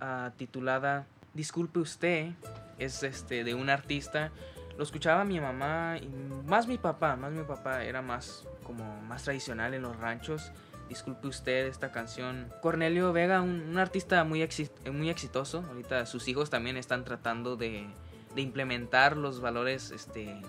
uh, 0.00 0.30
titulada 0.36 1.06
Disculpe 1.34 1.78
usted. 1.78 2.32
Es 2.78 3.02
este 3.02 3.44
de 3.44 3.54
un 3.54 3.70
artista 3.70 4.32
lo 4.76 4.82
escuchaba 4.82 5.24
mi 5.24 5.40
mamá 5.40 5.96
y 5.98 6.08
más 6.46 6.66
mi 6.66 6.76
papá, 6.76 7.16
más 7.16 7.32
mi 7.32 7.42
papá 7.44 7.82
era 7.82 8.02
más 8.02 8.46
como 8.62 9.00
más 9.02 9.22
tradicional 9.22 9.74
en 9.74 9.82
los 9.82 9.96
ranchos. 9.96 10.52
Disculpe 10.88 11.26
usted 11.28 11.66
esta 11.66 11.90
canción. 11.92 12.52
Cornelio 12.62 13.12
Vega, 13.12 13.40
un, 13.42 13.76
artista 13.78 14.22
muy, 14.24 14.46
muy 14.92 15.10
exitoso. 15.10 15.64
Ahorita 15.68 16.06
sus 16.06 16.28
hijos 16.28 16.50
también 16.50 16.76
están 16.76 17.04
tratando 17.04 17.56
de, 17.56 17.86
de 18.34 18.42
implementar 18.42 19.16
los 19.16 19.40
valores 19.40 19.90
este, 19.90 20.40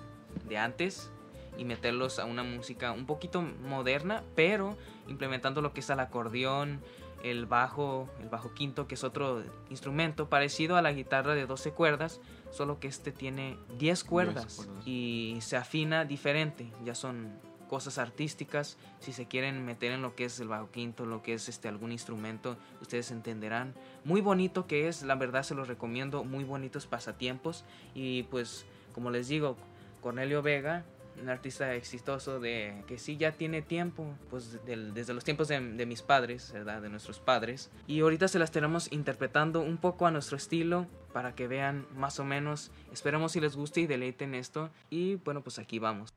de 0.47 0.57
antes 0.57 1.09
y 1.57 1.65
meterlos 1.65 2.19
a 2.19 2.25
una 2.25 2.43
música 2.43 2.91
un 2.91 3.05
poquito 3.05 3.41
moderna, 3.41 4.23
pero 4.35 4.77
implementando 5.07 5.61
lo 5.61 5.73
que 5.73 5.79
es 5.79 5.89
el 5.89 5.99
acordeón, 5.99 6.81
el 7.23 7.45
bajo, 7.45 8.09
el 8.21 8.29
bajo 8.29 8.53
quinto, 8.53 8.87
que 8.87 8.95
es 8.95 9.03
otro 9.03 9.43
instrumento 9.69 10.29
parecido 10.29 10.75
a 10.75 10.81
la 10.81 10.91
guitarra 10.91 11.33
de 11.33 11.45
12 11.45 11.71
cuerdas, 11.71 12.21
solo 12.51 12.79
que 12.79 12.87
este 12.87 13.11
tiene 13.11 13.57
10 13.79 14.03
cuerdas, 14.03 14.69
y 14.85 15.37
se 15.41 15.57
afina 15.57 16.05
diferente, 16.05 16.71
ya 16.83 16.93
son 16.93 17.39
cosas 17.67 17.97
artísticas, 17.97 18.77
si 18.99 19.13
se 19.13 19.27
quieren 19.27 19.65
meter 19.65 19.91
en 19.91 20.01
lo 20.01 20.15
que 20.15 20.25
es 20.25 20.39
el 20.39 20.47
bajo 20.47 20.71
quinto, 20.71 21.05
lo 21.05 21.23
que 21.23 21.33
es 21.33 21.49
este 21.49 21.67
algún 21.67 21.91
instrumento, 21.91 22.57
ustedes 22.81 23.11
entenderán. 23.11 23.73
Muy 24.03 24.21
bonito 24.21 24.67
que 24.67 24.87
es, 24.87 25.03
la 25.03 25.15
verdad 25.15 25.43
se 25.43 25.55
los 25.55 25.67
recomiendo, 25.67 26.23
muy 26.23 26.43
bonitos 26.43 26.87
pasatiempos 26.87 27.65
y 27.93 28.23
pues 28.23 28.65
como 28.93 29.11
les 29.11 29.27
digo, 29.27 29.57
Cornelio 30.01 30.41
Vega 30.41 30.85
un 31.21 31.29
artista 31.29 31.73
exitoso 31.73 32.39
de 32.39 32.83
que 32.87 32.97
sí 32.97 33.17
ya 33.17 33.31
tiene 33.31 33.61
tiempo, 33.61 34.13
pues 34.29 34.59
desde 34.65 35.13
los 35.13 35.23
tiempos 35.23 35.47
de, 35.47 35.59
mis 35.85 36.01
padres, 36.01 36.51
¿verdad? 36.51 36.81
De 36.81 36.89
nuestros 36.89 37.19
padres. 37.19 37.71
Y 37.87 38.01
ahorita 38.01 38.27
se 38.27 38.39
las 38.39 38.51
tenemos 38.51 38.91
interpretando 38.91 39.61
un 39.61 39.77
poco 39.77 40.05
a 40.05 40.11
nuestro 40.11 40.37
estilo 40.37 40.87
para 41.13 41.33
que 41.35 41.47
vean 41.47 41.85
más 41.95 42.19
o 42.19 42.23
menos. 42.23 42.71
Esperemos 42.91 43.31
si 43.31 43.39
les 43.39 43.55
guste 43.55 43.81
y 43.81 43.87
deleiten 43.87 44.35
esto. 44.35 44.69
Y 44.89 45.15
bueno, 45.15 45.41
pues 45.41 45.59
aquí 45.59 45.79
vamos. 45.79 46.13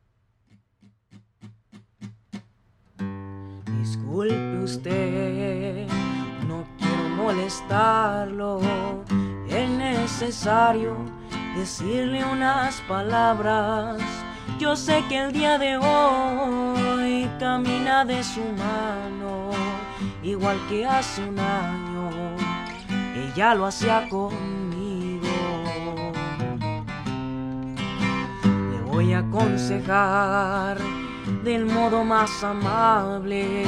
Disculpe 3.80 4.62
usted, 4.62 5.88
no 6.46 6.66
quiero 6.78 7.08
molestarlo. 7.16 8.60
Es 9.48 9.70
necesario 9.70 10.96
decirle 11.56 12.22
unas 12.24 12.80
palabras 12.82 14.02
yo 14.60 14.76
sé 14.76 15.02
que 15.08 15.16
el 15.16 15.32
día 15.32 15.56
de 15.56 15.78
hoy 15.78 17.26
camina 17.38 18.04
de 18.04 18.22
su 18.22 18.42
mano, 18.42 19.48
igual 20.22 20.58
que 20.68 20.84
hace 20.84 21.22
un 21.22 21.38
año, 21.38 22.10
ella 23.16 23.54
lo 23.54 23.64
hacía 23.64 24.06
conmigo. 24.10 25.26
Le 28.70 28.82
voy 28.82 29.14
a 29.14 29.20
aconsejar 29.20 30.76
del 31.44 31.66
modo 31.66 32.04
más 32.04 32.42
amable 32.42 33.64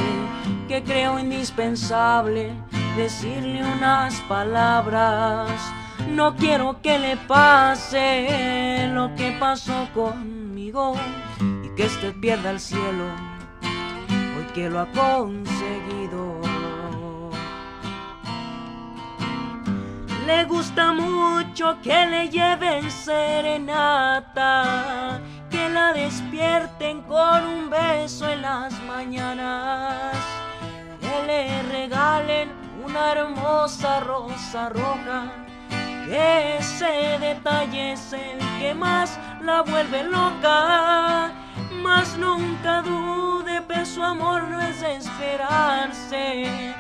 que 0.69 0.83
creo 0.83 1.19
indispensable 1.19 2.53
decirle 2.97 3.63
unas 3.65 4.21
palabras. 4.23 5.51
No 6.09 6.35
quiero 6.37 6.81
que 6.83 6.99
le 6.99 7.17
pase 7.17 8.89
lo 8.93 9.15
que 9.15 9.37
pasó 9.39 9.89
con 9.95 10.43
y 10.59 11.69
que 11.77 11.85
este 11.85 12.13
pierda 12.13 12.51
el 12.51 12.61
cielo 12.61 13.05
hoy 14.39 14.45
que 14.55 14.71
lo 14.71 14.81
ha 14.81 14.87
conseguido. 14.87 16.41
Le 20.27 20.45
gusta 20.45 20.93
mucho 20.95 21.77
que 21.83 22.07
le 22.07 22.31
lleven 22.31 22.91
serenata, 22.91 24.41
que 25.63 25.69
la 25.69 25.93
despierten 25.93 27.03
con 27.03 27.47
un 27.47 27.71
beso 27.71 28.29
en 28.29 28.43
las 28.43 28.73
mañanas, 28.83 30.17
que 31.01 31.27
le 31.27 31.63
regalen 31.63 32.51
una 32.85 33.13
hermosa 33.13 34.01
rosa 34.01 34.69
roja 34.71 35.31
ese 36.13 37.19
detalle 37.21 37.93
es 37.93 38.13
el 38.13 38.39
que 38.59 38.75
más 38.75 39.19
la 39.41 39.63
vuelve 39.63 40.03
loca. 40.05 41.33
Mas 41.83 42.19
nunca 42.19 42.83
dude, 42.83 43.63
pero 43.63 43.87
su 43.87 44.03
amor 44.03 44.43
no 44.45 44.61
es 44.61 44.83
esperarse. 44.83 46.75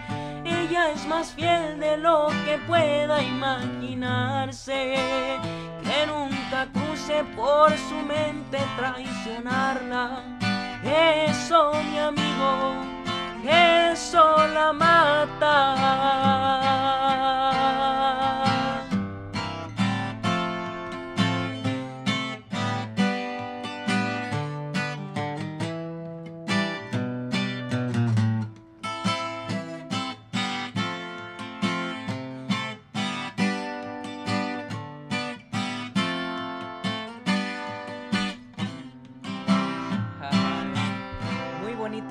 Es 0.75 1.07
más 1.07 1.33
fiel 1.33 1.79
de 1.81 1.99
lo 1.99 2.29
que 2.47 2.57
pueda 2.67 3.23
imaginarse. 3.23 4.95
Que 5.85 6.07
nunca 6.07 6.67
cruce 6.73 7.25
por 7.37 7.71
su 7.76 7.97
mente 7.97 8.59
traicionarla. 8.79 10.23
Eso, 10.83 11.73
mi 11.91 11.99
amigo, 11.99 12.75
eso 13.45 14.47
la 14.49 14.73
mata. 14.73 15.52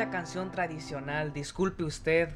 Canción 0.10 0.52
tradicional, 0.52 1.34
disculpe 1.34 1.84
usted, 1.84 2.30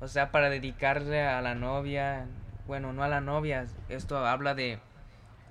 o 0.00 0.08
sea, 0.08 0.30
para 0.30 0.50
dedicarle 0.50 1.22
a 1.22 1.40
la 1.40 1.54
novia, 1.54 2.26
bueno, 2.66 2.92
no 2.92 3.02
a 3.02 3.08
la 3.08 3.20
novia, 3.20 3.66
esto 3.88 4.18
habla 4.26 4.54
de 4.54 4.78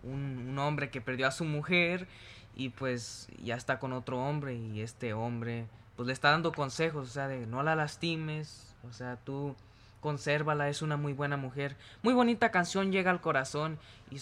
un, 0.04 0.58
hombre 0.60 0.90
que 0.90 1.02
perdió 1.02 1.28
a 1.28 1.32
su 1.32 1.46
mujer 1.46 2.08
y 2.56 2.70
pues 2.70 3.28
ya 3.44 3.56
está 3.56 3.80
con 3.80 3.94
otro 3.94 4.20
hombre 4.20 4.56
y 4.56 4.82
este 4.82 5.14
hombre 5.14 5.68
pues 5.96 6.08
le 6.08 6.14
está 6.14 6.32
dando 6.32 6.52
consejos, 6.52 7.08
o 7.08 7.12
sea, 7.12 7.28
de 7.28 7.46
no 7.48 7.64
la 7.64 7.76
lastimes, 7.76 8.76
o 8.88 8.94
sea, 8.94 9.18
tú 9.18 9.56
consérvala, 10.02 10.70
es 10.70 10.82
una 10.82 10.98
muy 10.98 11.14
buena 11.14 11.38
mujer. 11.38 11.76
Muy 12.04 12.14
bonita 12.14 12.52
canción, 12.52 12.92
llega 12.92 13.12
al 13.12 13.22
corazón 13.22 13.80
y 14.12 14.18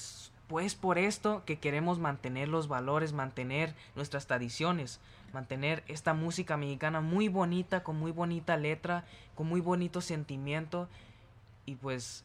pues 0.48 0.76
por 0.76 0.98
esto 0.98 1.44
que 1.46 1.60
queremos 1.60 2.00
mantener 2.00 2.48
los 2.48 2.68
valores, 2.68 3.14
mantener 3.14 3.74
nuestras 3.96 4.28
tradiciones, 4.28 5.00
mantener 5.36 5.84
esta 5.88 6.14
música 6.14 6.56
mexicana 6.56 7.02
muy 7.02 7.28
bonita, 7.28 7.84
con 7.84 8.00
muy 8.00 8.12
bonita 8.12 8.56
letra, 8.56 9.04
con 9.36 9.48
muy 9.48 9.60
bonito 9.60 10.00
sentimiento. 10.00 10.88
Y 11.66 11.76
pues 11.76 12.24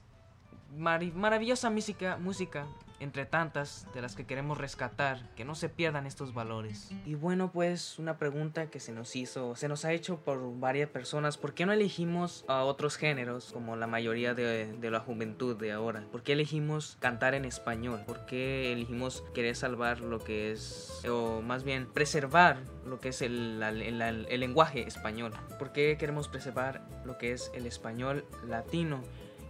maravillosa 0.78 1.70
música, 1.70 2.16
música 2.16 2.66
entre 3.00 3.24
tantas 3.24 3.86
de 3.94 4.02
las 4.02 4.14
que 4.14 4.26
queremos 4.26 4.58
rescatar, 4.58 5.34
que 5.34 5.44
no 5.44 5.54
se 5.54 5.68
pierdan 5.68 6.06
estos 6.06 6.34
valores. 6.34 6.90
Y 7.06 7.14
bueno, 7.14 7.50
pues 7.50 7.98
una 7.98 8.18
pregunta 8.18 8.70
que 8.70 8.78
se 8.78 8.92
nos 8.92 9.16
hizo, 9.16 9.56
se 9.56 9.68
nos 9.68 9.84
ha 9.84 9.92
hecho 9.92 10.20
por 10.20 10.38
varias 10.60 10.90
personas, 10.90 11.38
¿por 11.38 11.54
qué 11.54 11.66
no 11.66 11.72
elegimos 11.72 12.44
a 12.46 12.62
otros 12.62 12.96
géneros 12.96 13.52
como 13.52 13.74
la 13.76 13.86
mayoría 13.86 14.34
de, 14.34 14.78
la 14.80 15.00
juventud 15.00 15.56
de 15.56 15.72
ahora? 15.72 16.04
¿Por 16.12 16.22
qué 16.22 16.34
elegimos 16.34 16.96
cantar 17.00 17.34
en 17.34 17.44
español? 17.44 18.02
¿Por 18.06 18.26
qué 18.26 18.72
elegimos 18.72 19.24
querer 19.34 19.56
salvar 19.56 20.00
lo 20.00 20.18
que 20.18 20.52
es, 20.52 21.02
o 21.08 21.40
más 21.40 21.64
bien 21.64 21.86
preservar 21.86 22.58
lo 22.84 23.00
que 23.00 23.08
es 23.08 23.22
el, 23.22 23.62
el 23.62 24.40
lenguaje 24.40 24.86
español? 24.86 25.32
¿Por 25.58 25.72
qué 25.72 25.96
queremos 25.98 26.28
preservar 26.28 26.86
lo 27.04 27.16
que 27.16 27.32
es 27.32 27.50
el 27.54 27.66
español 27.66 28.26
latino? 28.46 29.02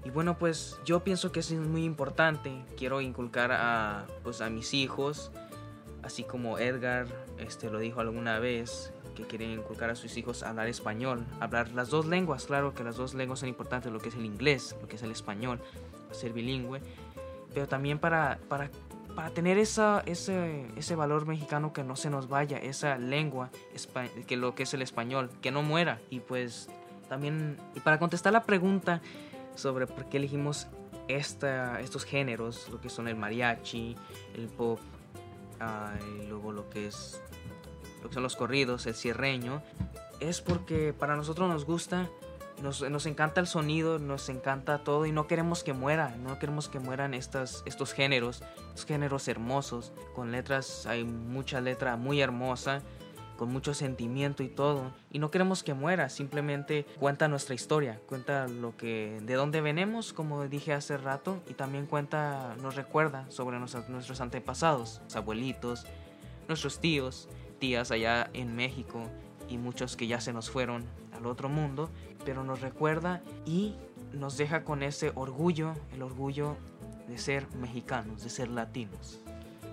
Y 0.05 0.11
bueno, 0.11 0.39
pues 0.39 0.79
yo 0.85 1.01
pienso 1.01 1.31
que 1.33 1.41
es 1.41 1.53
muy 1.53 1.85
importante. 1.85 2.65
Quiero 2.77 3.01
inculcar 3.01 3.53
a, 3.53 4.07
pues, 4.23 4.41
a 4.41 4.49
mis 4.49 4.73
hijos, 4.73 5.31
así 6.03 6.25
como 6.25 6.59
Edgar 6.59 7.07
este, 7.39 7.71
lo 7.71 7.79
dijo 7.79 8.01
alguna 8.01 8.39
vez, 8.39 8.93
que 9.15 9.25
quieren 9.25 9.51
inculcar 9.51 9.91
a 9.91 9.95
sus 9.95 10.17
hijos 10.17 10.43
a 10.43 10.51
hablar 10.51 10.69
español, 10.69 11.27
hablar 11.41 11.71
las 11.73 11.91
dos 11.91 12.07
lenguas. 12.07 12.47
Claro 12.47 12.75
que 12.75 12.83
las 12.83 12.97
dos 12.97 13.15
lenguas 13.15 13.41
son 13.41 13.49
importantes, 13.49 13.93
lo 13.93 13.99
que 13.99 14.09
es 14.09 14.15
el 14.15 14.25
inglés, 14.25 14.75
lo 14.81 14.89
que 14.89 14.97
es 14.97 15.03
el 15.03 15.11
español, 15.11 15.61
ser 16.13 16.33
bilingüe. 16.33 16.81
Pero 17.53 17.69
también 17.69 17.99
para, 17.99 18.39
para 18.49 18.71
para 19.15 19.31
tener 19.31 19.59
esa, 19.59 20.03
ese, 20.07 20.67
ese 20.77 20.95
valor 20.95 21.27
mexicano 21.27 21.73
que 21.73 21.85
no 21.85 21.97
se 21.97 22.11
nos 22.11 22.29
vaya, 22.29 22.59
esa 22.59 22.97
lengua, 22.97 23.51
que 24.27 24.37
lo 24.37 24.55
que 24.55 24.63
es 24.63 24.75
el 24.75 24.83
español, 24.83 25.31
que 25.43 25.51
no 25.51 25.63
muera. 25.63 26.01
Y 26.11 26.21
pues 26.21 26.69
también, 27.09 27.59
y 27.75 27.81
para 27.81 27.99
contestar 27.99 28.33
la 28.33 28.45
pregunta 28.45 29.01
sobre 29.55 29.87
por 29.87 30.09
qué 30.09 30.19
elegimos 30.19 30.67
esta, 31.09 31.81
estos 31.81 32.05
géneros, 32.05 32.69
lo 32.71 32.81
que 32.81 32.89
son 32.89 33.09
el 33.09 33.17
mariachi, 33.17 33.97
el 34.35 34.47
pop, 34.49 34.79
ah, 35.61 35.95
y 36.19 36.27
luego 36.27 36.53
lo 36.53 36.69
que 36.71 36.87
es 36.87 37.21
lo 38.03 38.09
que 38.09 38.15
son 38.15 38.23
los 38.23 38.37
corridos, 38.37 38.87
el 38.87 38.95
cierreño, 38.95 39.63
es 40.21 40.41
porque 40.41 40.95
para 40.95 41.17
nosotros 41.17 41.49
nos 41.49 41.67
gusta 41.67 42.09
nos, 42.63 42.89
nos, 42.89 43.07
encanta 43.07 43.41
el 43.41 43.47
sonido, 43.47 43.99
nos 43.99 44.29
encanta 44.29 44.79
todo 44.85 45.07
y 45.07 45.13
no 45.13 45.27
queremos 45.27 45.65
que 45.65 45.73
muera, 45.73 46.15
no 46.19 46.39
queremos 46.39 46.69
que 46.69 46.79
mueran 46.79 47.15
estas, 47.15 47.63
estos 47.65 47.93
géneros, 47.93 48.43
estos 48.69 48.85
géneros 48.85 49.29
hermosos, 49.29 49.93
con 50.15 50.31
letras, 50.31 50.87
hay 50.87 51.05
mucha 51.05 51.61
letra 51.61 51.97
muy 51.97 52.21
hermosa, 52.21 52.83
con 53.41 53.51
mucho 53.51 53.73
sentimiento 53.73 54.43
y 54.43 54.49
todo, 54.49 54.93
y 55.11 55.19
no 55.19 55.31
queremos 55.31 55.63
que 55.63 55.73
muera, 55.73 56.11
simplemente 56.11 56.85
cuenta 56.99 57.27
nuestra 57.27 57.55
historia, 57.55 57.99
cuenta 58.07 58.47
lo 58.47 58.77
que, 58.77 59.19
de 59.23 59.33
dónde 59.33 59.63
venimos, 59.63 60.13
como 60.13 60.47
dije 60.47 60.75
hace 60.75 60.99
rato, 60.99 61.41
y 61.49 61.55
también 61.55 61.87
cuenta, 61.87 62.55
nos 62.61 62.75
recuerda 62.75 63.25
sobre 63.31 63.59
nuestros, 63.59 63.89
nuestros 63.89 64.21
antepasados, 64.21 65.01
abuelitos, 65.15 65.87
nuestros 66.49 66.81
tíos, 66.81 67.31
tías 67.59 67.91
allá 67.91 68.29
en 68.35 68.55
México, 68.55 69.05
y 69.49 69.57
muchos 69.57 69.97
que 69.97 70.07
ya 70.07 70.21
se 70.21 70.35
nos 70.35 70.51
fueron 70.51 70.85
al 71.17 71.25
otro 71.25 71.49
mundo, 71.49 71.89
pero 72.27 72.45
nos 72.45 72.61
recuerda 72.61 73.23
y 73.47 73.75
nos 74.13 74.37
deja 74.37 74.65
con 74.65 74.83
ese 74.83 75.13
orgullo, 75.15 75.73
el 75.95 76.03
orgullo 76.03 76.59
de 77.09 77.17
ser 77.17 77.47
mexicanos, 77.55 78.23
de 78.23 78.29
ser 78.29 78.49
latinos. 78.49 79.19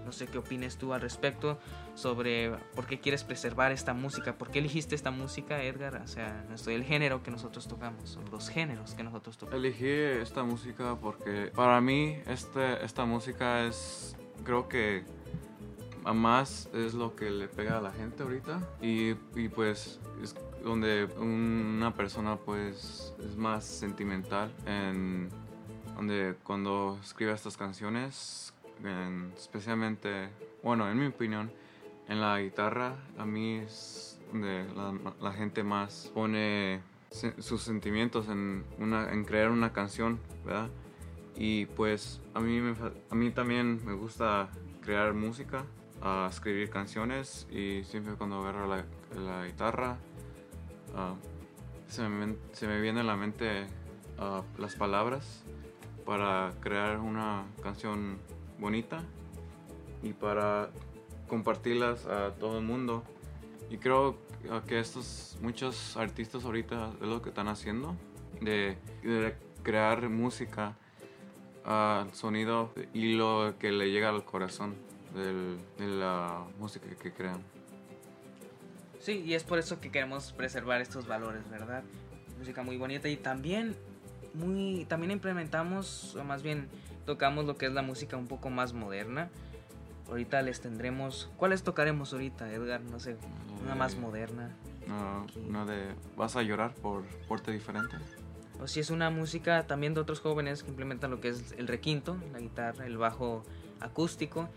No 0.07 0.13
sé 0.13 0.25
qué 0.27 0.37
opines 0.37 0.77
tú 0.77 0.93
al 0.93 1.01
respecto 1.01 1.59
sobre 1.95 2.51
por 2.73 2.87
qué 2.87 3.01
quieres 3.01 3.25
preservar 3.25 3.73
esta 3.73 3.93
música, 3.93 4.37
por 4.37 4.51
qué 4.51 4.59
elegiste 4.59 4.95
esta 4.95 5.11
música, 5.11 5.61
Edgar, 5.61 6.01
o 6.01 6.07
sea, 6.07 6.45
el 6.67 6.83
género 6.85 7.23
que 7.23 7.29
nosotros 7.29 7.67
tocamos, 7.67 8.17
los 8.31 8.47
géneros 8.47 8.93
que 8.93 9.03
nosotros 9.03 9.37
tocamos. 9.37 9.59
Elegí 9.59 9.89
esta 9.89 10.43
música 10.43 10.95
porque 10.95 11.51
para 11.53 11.81
mí 11.81 12.19
este, 12.25 12.85
esta 12.85 13.03
música 13.03 13.65
es, 13.65 14.15
creo 14.45 14.69
que 14.69 15.03
más 16.13 16.69
es 16.73 16.93
lo 16.93 17.17
que 17.17 17.29
le 17.29 17.49
pega 17.49 17.79
a 17.79 17.81
la 17.81 17.91
gente 17.91 18.23
ahorita 18.23 18.61
y, 18.81 19.09
y 19.35 19.49
pues 19.49 19.99
es 20.23 20.33
donde 20.63 21.03
una 21.19 21.93
persona 21.93 22.37
pues 22.37 23.13
es 23.19 23.35
más 23.35 23.65
sentimental 23.65 24.53
en 24.65 25.27
donde 25.97 26.35
cuando 26.43 26.97
escribe 27.03 27.33
estas 27.33 27.57
canciones 27.57 28.53
especialmente 29.35 30.29
bueno 30.63 30.89
en 30.89 30.99
mi 30.99 31.07
opinión 31.07 31.51
en 32.07 32.21
la 32.21 32.39
guitarra 32.39 32.95
a 33.17 33.25
mí 33.25 33.55
es 33.57 34.19
donde 34.31 34.65
la, 35.21 35.31
gente 35.33 35.63
más 35.63 36.11
pone 36.13 36.81
sus 37.39 37.61
sentimientos 37.61 38.27
en, 38.27 38.65
una, 38.77 39.11
en 39.11 39.23
crear 39.23 39.51
una 39.51 39.71
canción 39.73 40.19
¿verdad? 40.45 40.69
y 41.35 41.65
pues 41.67 42.21
a 42.33 42.39
mí, 42.39 42.61
a 43.09 43.15
mí 43.15 43.31
también 43.31 43.79
me 43.85 43.93
gusta 43.93 44.49
crear 44.81 45.13
música 45.13 45.63
escribir 46.29 46.69
canciones 46.69 47.47
y 47.51 47.83
siempre 47.83 48.13
cuando 48.15 48.39
agarro 48.39 48.67
la, 48.67 49.45
guitarra 49.45 49.97
uh, 50.93 51.15
se, 51.91 52.07
me, 52.07 52.35
se, 52.51 52.67
me, 52.67 52.79
viene 52.79 53.01
a 53.01 53.03
la 53.03 53.15
mente 53.15 53.65
uh, 54.19 54.41
las 54.59 54.75
palabras 54.75 55.43
para 56.05 56.51
crear 56.61 56.99
una 56.99 57.45
canción 57.61 58.19
bonita 58.59 59.03
y 60.03 60.13
para 60.13 60.69
compartirlas 61.27 62.05
a 62.05 62.33
todo 62.35 62.57
el 62.59 62.63
mundo 62.63 63.03
y 63.69 63.77
creo 63.77 64.17
que 64.67 64.79
estos 64.79 65.37
muchos 65.41 65.97
artistas 65.97 66.45
ahorita 66.45 66.91
es 67.01 67.07
lo 67.07 67.21
que 67.21 67.29
están 67.29 67.47
haciendo 67.47 67.95
de, 68.41 68.77
crear 69.63 70.07
música 70.07 70.77
uh, 71.65 72.07
sonido 72.13 72.71
y 72.93 73.13
lo 73.13 73.55
que 73.59 73.71
le 73.71 73.91
llega 73.91 74.09
al 74.09 74.23
corazón 74.23 74.75
del, 75.13 75.57
de 75.77 75.87
la 75.87 76.45
música 76.57 76.87
que 76.95 77.11
crean. 77.11 77.41
Sí, 78.99 79.23
y 79.25 79.33
es 79.33 79.43
por 79.43 79.59
eso 79.59 79.81
que 79.81 79.91
queremos 79.91 80.31
preservar 80.31 80.79
estos 80.79 81.07
valores, 81.07 81.49
¿verdad? 81.49 81.83
Música 82.37 82.63
muy 82.63 82.77
bonita 82.77 83.09
y 83.09 83.17
también 83.17 83.75
muy 84.33 84.85
también 84.85 85.11
implementamos 85.11 86.15
o 86.15 86.23
más 86.23 86.43
bien 86.43 86.69
tocamos 87.07 87.45
lo 87.45 87.55
que 87.55 87.65
es 87.65 87.71
la 87.71 87.81
música 87.81 88.17
un 88.17 88.27
poco 88.27 88.51
más 88.51 88.73
moderna. 88.73 89.29
Ahorita 90.09 90.41
les 90.41 90.61
tendremos 90.61 91.29
¿Cuáles 91.37 91.63
tocaremos 91.63 92.13
ahorita, 92.13 92.51
Edgar? 92.53 92.81
No 92.81 92.99
sé, 92.99 93.17
una 93.63 93.73
más 93.73 93.97
moderna. 93.97 94.51
No, 94.85 95.25
una 95.47 95.65
de 95.65 95.95
¿Vas 96.15 96.35
a 96.35 96.43
llorar 96.43 96.75
por 96.75 97.03
porte 97.27 97.51
diferente? 97.51 97.95
O 98.61 98.67
si 98.67 98.79
es 98.79 98.89
una 98.89 99.09
música 99.09 99.65
también 99.67 99.93
de 99.93 100.01
otros 100.01 100.19
jóvenes 100.19 100.63
que 100.63 100.69
implementan 100.69 101.09
lo 101.09 101.21
que 101.21 101.29
es 101.29 101.53
el 101.57 101.67
requinto, 101.67 102.17
la 102.33 102.39
guitarra, 102.39 102.85
el 102.85 102.97
bajo 102.97 103.43
acústico 103.79 104.49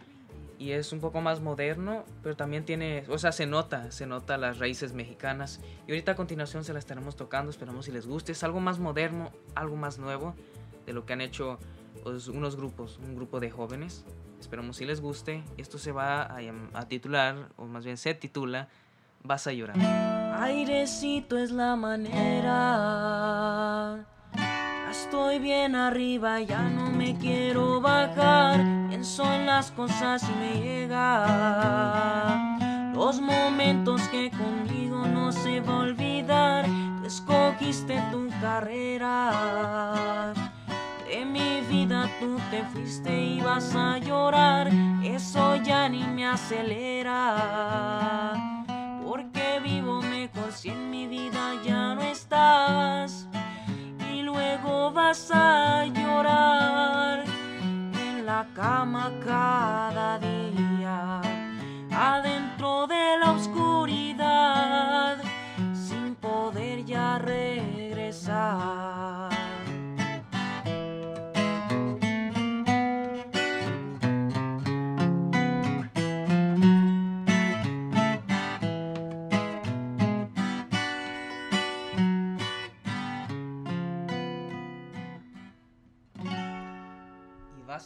y 0.58 0.72
es 0.72 0.92
un 0.92 1.00
poco 1.00 1.20
más 1.20 1.40
moderno, 1.40 2.04
pero 2.22 2.36
también 2.36 2.64
tiene, 2.64 3.04
o 3.08 3.16
sea, 3.16 3.32
se 3.32 3.46
nota, 3.46 3.90
se 3.92 4.06
nota 4.06 4.36
las 4.36 4.58
raíces 4.58 4.92
mexicanas. 4.92 5.60
Y 5.86 5.92
ahorita 5.92 6.12
a 6.12 6.14
continuación 6.16 6.64
se 6.64 6.74
las 6.74 6.82
estaremos 6.82 7.16
tocando, 7.16 7.50
esperamos 7.50 7.86
si 7.86 7.92
les 7.92 8.06
guste. 8.06 8.32
Es 8.32 8.42
algo 8.42 8.60
más 8.60 8.78
moderno, 8.78 9.30
algo 9.54 9.76
más 9.76 9.98
nuevo 9.98 10.34
de 10.84 10.92
lo 10.92 11.06
que 11.06 11.14
han 11.14 11.22
hecho 11.22 11.58
unos 12.32 12.56
grupos, 12.56 12.98
un 12.98 13.14
grupo 13.14 13.40
de 13.40 13.50
jóvenes. 13.50 14.04
Esperamos 14.40 14.76
si 14.76 14.84
les 14.84 15.00
guste. 15.00 15.44
Esto 15.56 15.78
se 15.78 15.92
va 15.92 16.22
a, 16.22 16.38
a 16.74 16.88
titular, 16.88 17.48
o 17.56 17.66
más 17.66 17.84
bien 17.84 17.96
se 17.96 18.14
titula, 18.14 18.68
Vas 19.22 19.46
a 19.46 19.52
llorar. 19.52 19.76
Airecito 20.40 21.36
es 21.36 21.50
la 21.50 21.76
manera 21.76 23.26
Estoy 24.90 25.38
bien 25.38 25.76
arriba, 25.76 26.40
ya 26.40 26.62
no 26.62 26.90
me 26.90 27.16
quiero 27.16 27.80
bajar. 27.80 28.60
Pienso 28.88 29.24
en 29.32 29.46
las 29.46 29.70
cosas 29.70 30.22
y 30.28 30.32
me 30.40 30.60
llega. 30.60 32.10
Los 32.94 33.20
momentos 33.20 34.02
que 34.08 34.30
conmigo 34.30 35.06
no 35.06 35.30
se 35.30 35.60
va 35.60 35.74
a 35.74 35.80
olvidar. 35.80 36.64
Tú 37.00 37.06
escogiste 37.06 38.02
tu 38.10 38.28
carrera. 38.40 40.32
Tú 42.18 42.38
te 42.50 42.64
fuiste 42.64 43.12
y 43.22 43.40
vas 43.40 43.74
a 43.74 43.98
llorar. 43.98 44.70
Eso 45.02 45.56
ya 45.56 45.88
ni 45.88 46.04
me 46.04 46.26
acelera. 46.26 47.26
Porque 49.04 49.60
vivo 49.62 50.02
mejor 50.02 50.52
si 50.52 50.68
en 50.70 50.90
mi 50.90 51.06
vida 51.06 51.54
ya 51.64 51.94
no 51.94 52.02
estás 52.02 53.26
luego 54.30 54.92
vas 54.92 55.30
a 55.32 55.86
llorar 55.86 57.24
en 58.06 58.26
la 58.26 58.46
cama 58.54 59.12
cada 59.24 60.18
día, 60.18 61.20
adentro 61.90 62.86
de 62.86 63.18
la 63.18 63.32
oscuridad, 63.32 65.16
sin 65.72 66.14
poder 66.14 66.84
ya 66.84 67.18
regresar. 67.18 67.49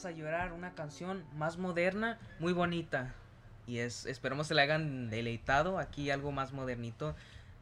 A 0.05 0.11
llorar, 0.11 0.53
una 0.53 0.75
canción 0.75 1.25
más 1.37 1.59
moderna, 1.59 2.19
muy 2.39 2.53
bonita. 2.53 3.15
Y 3.67 3.79
es, 3.79 4.07
esperemos 4.07 4.47
se 4.47 4.55
la 4.55 4.63
hayan 4.63 5.11
deleitado. 5.11 5.79
Aquí 5.79 6.11
algo 6.11 6.33
más 6.33 6.53
modernito. 6.53 7.15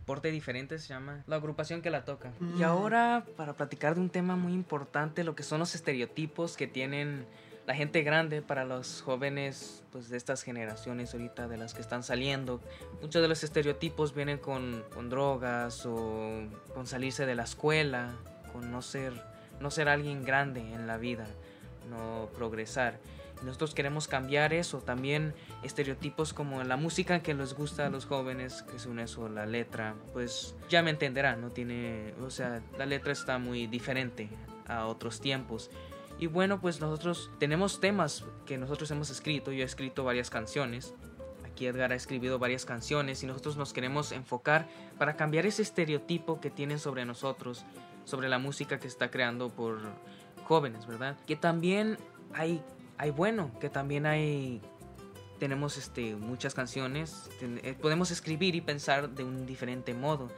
Porte 0.07 0.33
diferente 0.33 0.79
se 0.79 0.89
llama 0.89 1.23
la 1.29 1.37
agrupación 1.37 1.81
que 1.81 1.91
la 1.91 2.05
toca. 2.05 2.33
Y 2.59 2.65
ahora, 2.65 3.25
para 3.37 3.53
platicar 3.53 3.95
de 3.95 4.01
un 4.01 4.11
tema 4.11 4.35
muy 4.35 4.53
importante, 4.53 5.23
lo 5.23 5.37
que 5.37 5.45
son 5.45 5.61
los 5.61 5.77
estereotipos 5.77 6.57
que 6.57 6.67
tienen 6.67 7.25
la 7.67 7.75
gente 7.75 8.03
grande 8.03 8.43
para 8.43 8.65
los 8.65 9.03
jóvenes 9.03 9.85
pues 9.93 10.09
de 10.09 10.17
estas 10.17 10.43
generaciones 10.43 11.15
ahorita 11.15 11.47
de 11.47 11.57
las 11.57 11.75
que 11.75 11.81
están 11.81 12.03
saliendo 12.03 12.61
muchos 13.01 13.23
de 13.23 13.29
los 13.29 13.45
estereotipos 13.45 14.15
vienen 14.15 14.39
con, 14.39 14.85
con 14.93 15.09
drogas 15.09 15.87
o 15.87 16.43
con 16.75 16.87
salirse 16.87 17.25
de 17.25 17.37
la 17.37 17.45
escuela 17.45 18.17
con 18.53 18.73
no 18.73 18.83
ser 18.83 19.13
no 19.61 19.71
ser 19.71 19.89
alguien 19.89 20.25
grande 20.25 20.61
en 20.61 20.89
la 20.89 20.97
vida 20.97 21.27
no 21.91 22.29
progresar. 22.35 22.99
Nosotros 23.43 23.75
queremos 23.75 24.07
cambiar 24.07 24.53
eso, 24.53 24.79
también 24.79 25.35
estereotipos 25.65 26.33
como 26.33 26.63
la 26.63 26.77
música 26.77 27.23
que 27.23 27.35
les 27.35 27.55
gusta 27.55 27.87
a 27.87 27.91
los 27.91 28.07
jóvenes, 28.07 28.63
que 28.63 28.79
son 28.79 29.01
eso, 29.01 29.29
la 29.29 29.47
letra, 29.47 29.97
pues 30.13 30.55
ya 30.69 30.83
me 30.83 30.91
entenderán, 30.91 31.41
no 31.41 31.51
tiene, 31.51 32.15
o 32.25 32.31
sea, 32.31 32.63
la 32.79 32.87
letra 32.87 33.13
está 33.13 33.39
muy 33.39 33.67
diferente 33.67 34.29
a 34.69 34.87
otros 34.87 35.21
tiempos. 35.21 35.71
Y 36.19 36.29
bueno, 36.29 36.61
pues 36.61 36.81
nosotros 36.81 37.31
tenemos 37.41 37.81
temas 37.81 38.25
que 38.47 38.57
nosotros 38.57 38.89
hemos 38.93 39.11
escrito. 39.11 39.51
Yo 39.51 39.63
he 39.63 39.65
escrito 39.65 40.05
varias 40.05 40.31
canciones. 40.31 40.95
Aquí 41.45 41.67
Edgar 41.67 41.91
ha 41.91 41.97
escrito 41.97 42.39
varias 42.39 42.65
canciones 42.65 43.25
y 43.25 43.27
nosotros 43.27 43.57
nos 43.57 43.73
queremos 43.73 44.13
enfocar 44.13 44.69
para 44.99 45.17
cambiar 45.17 45.47
ese 45.47 45.63
estereotipo 45.63 46.41
que 46.41 46.51
tienen 46.51 46.79
sobre 46.79 47.05
nosotros, 47.05 47.65
sobre 48.05 48.29
la 48.29 48.39
música 48.39 48.79
que 48.79 48.87
está 48.87 49.11
creando 49.11 49.49
por 49.51 49.81
jóvenes, 50.53 50.87
¿verdad? 50.87 51.17
Que 51.27 51.35
también 51.35 51.97
hay, 52.35 52.63
hay 52.99 53.11
bueno, 53.11 53.51
que 53.59 53.71
también 53.71 54.05
hay 54.05 54.61
tenemos 55.39 55.79
este, 55.79 56.15
muchas 56.15 56.53
canciones, 56.53 57.31
eh, 57.41 57.75
podemos 57.81 58.11
escribir 58.11 58.55
y 58.55 58.61
pensar 58.61 59.09
de 59.09 59.25
un 59.25 59.47
diferente 59.47 59.95
modo. 59.95 60.31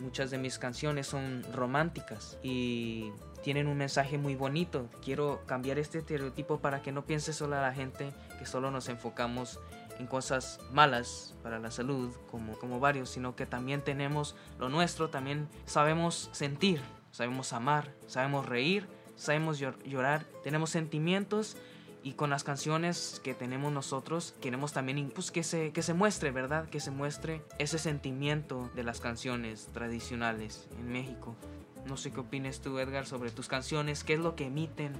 Muchas 0.00 0.32
de 0.32 0.38
mis 0.38 0.58
canciones 0.58 1.06
son 1.06 1.44
románticas 1.52 2.36
y 2.42 3.12
tienen 3.44 3.68
un 3.68 3.78
mensaje 3.78 4.18
muy 4.18 4.34
bonito. 4.34 4.88
Quiero 5.04 5.40
cambiar 5.46 5.78
este 5.78 5.98
estereotipo 5.98 6.58
para 6.58 6.82
que 6.82 6.90
no 6.90 7.06
piense 7.06 7.32
solo 7.32 7.56
a 7.56 7.62
la 7.62 7.72
gente 7.72 8.12
que 8.40 8.44
solo 8.44 8.72
nos 8.72 8.88
enfocamos 8.88 9.60
en 10.00 10.08
cosas 10.08 10.58
malas 10.72 11.34
para 11.44 11.60
la 11.60 11.70
salud, 11.70 12.12
como, 12.30 12.58
como 12.58 12.80
varios, 12.80 13.10
sino 13.10 13.36
que 13.36 13.46
también 13.46 13.82
tenemos 13.82 14.34
lo 14.58 14.68
nuestro, 14.68 15.10
también 15.10 15.48
sabemos 15.64 16.28
sentir, 16.32 16.80
sabemos 17.12 17.52
amar, 17.52 17.94
sabemos 18.08 18.46
reír, 18.46 18.88
sabemos 19.18 19.58
llorar, 19.58 20.24
tenemos 20.42 20.70
sentimientos 20.70 21.56
y 22.02 22.12
con 22.12 22.30
las 22.30 22.44
canciones 22.44 23.20
que 23.24 23.34
tenemos 23.34 23.72
nosotros 23.72 24.34
queremos 24.40 24.72
también 24.72 25.10
pues, 25.14 25.30
que, 25.30 25.42
se, 25.42 25.72
que 25.72 25.82
se 25.82 25.92
muestre, 25.92 26.30
¿verdad? 26.30 26.68
Que 26.70 26.80
se 26.80 26.90
muestre 26.90 27.42
ese 27.58 27.78
sentimiento 27.78 28.70
de 28.74 28.84
las 28.84 29.00
canciones 29.00 29.68
tradicionales 29.74 30.68
en 30.78 30.90
México. 30.92 31.36
No 31.86 31.96
sé 31.96 32.12
qué 32.12 32.20
opinas 32.20 32.60
tú, 32.60 32.78
Edgar, 32.78 33.06
sobre 33.06 33.30
tus 33.30 33.48
canciones, 33.48 34.04
qué 34.04 34.14
es 34.14 34.20
lo 34.20 34.36
que 34.36 34.46
emiten 34.46 34.92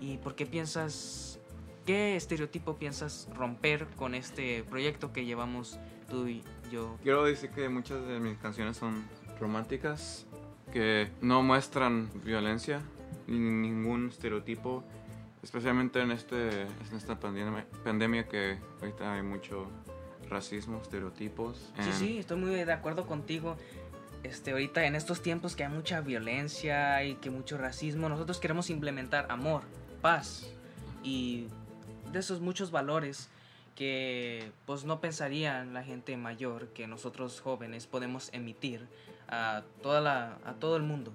y 0.00 0.18
por 0.18 0.34
qué 0.34 0.44
piensas, 0.44 1.38
qué 1.86 2.16
estereotipo 2.16 2.76
piensas 2.76 3.28
romper 3.34 3.86
con 3.96 4.14
este 4.14 4.64
proyecto 4.64 5.12
que 5.12 5.24
llevamos 5.24 5.78
tú 6.10 6.26
y 6.26 6.42
yo. 6.70 6.98
Quiero 7.02 7.24
decir 7.24 7.50
que 7.50 7.68
muchas 7.68 8.04
de 8.06 8.18
mis 8.18 8.36
canciones 8.38 8.76
son 8.76 9.04
románticas, 9.38 10.26
que 10.72 11.10
no 11.20 11.42
muestran 11.42 12.10
violencia 12.24 12.82
ni 13.26 13.38
ningún 13.38 14.08
estereotipo 14.08 14.84
especialmente 15.42 16.00
en, 16.00 16.12
este, 16.12 16.62
en 16.62 16.96
esta 16.96 17.18
pandemia, 17.18 17.66
pandemia 17.84 18.28
que 18.28 18.58
ahorita 18.80 19.14
hay 19.14 19.22
mucho 19.22 19.66
racismo, 20.28 20.80
estereotipos. 20.80 21.72
Sí, 21.80 21.92
sí, 21.92 22.18
estoy 22.18 22.38
muy 22.38 22.50
de 22.50 22.72
acuerdo 22.72 23.06
contigo. 23.06 23.56
Este, 24.22 24.52
ahorita 24.52 24.86
en 24.86 24.94
estos 24.94 25.20
tiempos 25.20 25.56
que 25.56 25.64
hay 25.64 25.72
mucha 25.72 26.00
violencia 26.00 27.02
y 27.04 27.16
que 27.16 27.30
mucho 27.30 27.58
racismo, 27.58 28.08
nosotros 28.08 28.38
queremos 28.38 28.70
implementar 28.70 29.26
amor, 29.30 29.62
paz 30.00 30.46
y 31.02 31.48
de 32.12 32.20
esos 32.20 32.40
muchos 32.40 32.70
valores 32.70 33.28
que 33.74 34.52
pues 34.64 34.84
no 34.84 35.00
pensarían 35.00 35.74
la 35.74 35.82
gente 35.82 36.16
mayor 36.16 36.68
que 36.68 36.86
nosotros 36.86 37.40
jóvenes 37.40 37.86
podemos 37.86 38.28
emitir 38.32 38.86
a 39.28 39.62
toda 39.82 40.00
la 40.00 40.38
a 40.44 40.52
todo 40.52 40.76
el 40.76 40.82
mundo, 40.82 41.12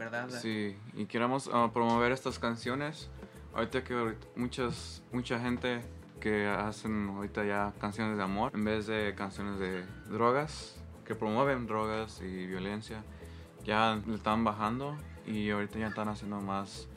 ¿verdad? 0.00 0.28
Sí, 0.28 0.76
y 0.94 1.06
queremos 1.06 1.48
ah, 1.52 1.70
promover 1.72 2.10
estas 2.10 2.38
canciones 2.38 3.08
Ahorita 3.52 3.82
que 3.82 4.16
muchas, 4.36 5.02
mucha 5.12 5.40
gente 5.40 5.82
que 6.20 6.46
hacen 6.46 7.08
ahorita 7.08 7.44
ya 7.44 7.72
canciones 7.80 8.16
de 8.16 8.22
amor 8.22 8.52
en 8.54 8.64
vez 8.64 8.86
de 8.86 9.14
canciones 9.16 9.58
de 9.58 9.84
drogas, 10.08 10.76
que 11.04 11.14
promueven 11.14 11.66
drogas 11.66 12.20
y 12.20 12.46
violencia, 12.46 13.02
ya 13.64 14.00
le 14.06 14.14
están 14.14 14.44
bajando 14.44 14.96
y 15.26 15.50
ahorita 15.50 15.80
ya 15.80 15.88
están 15.88 16.08
haciendo 16.08 16.40
más 16.40 16.88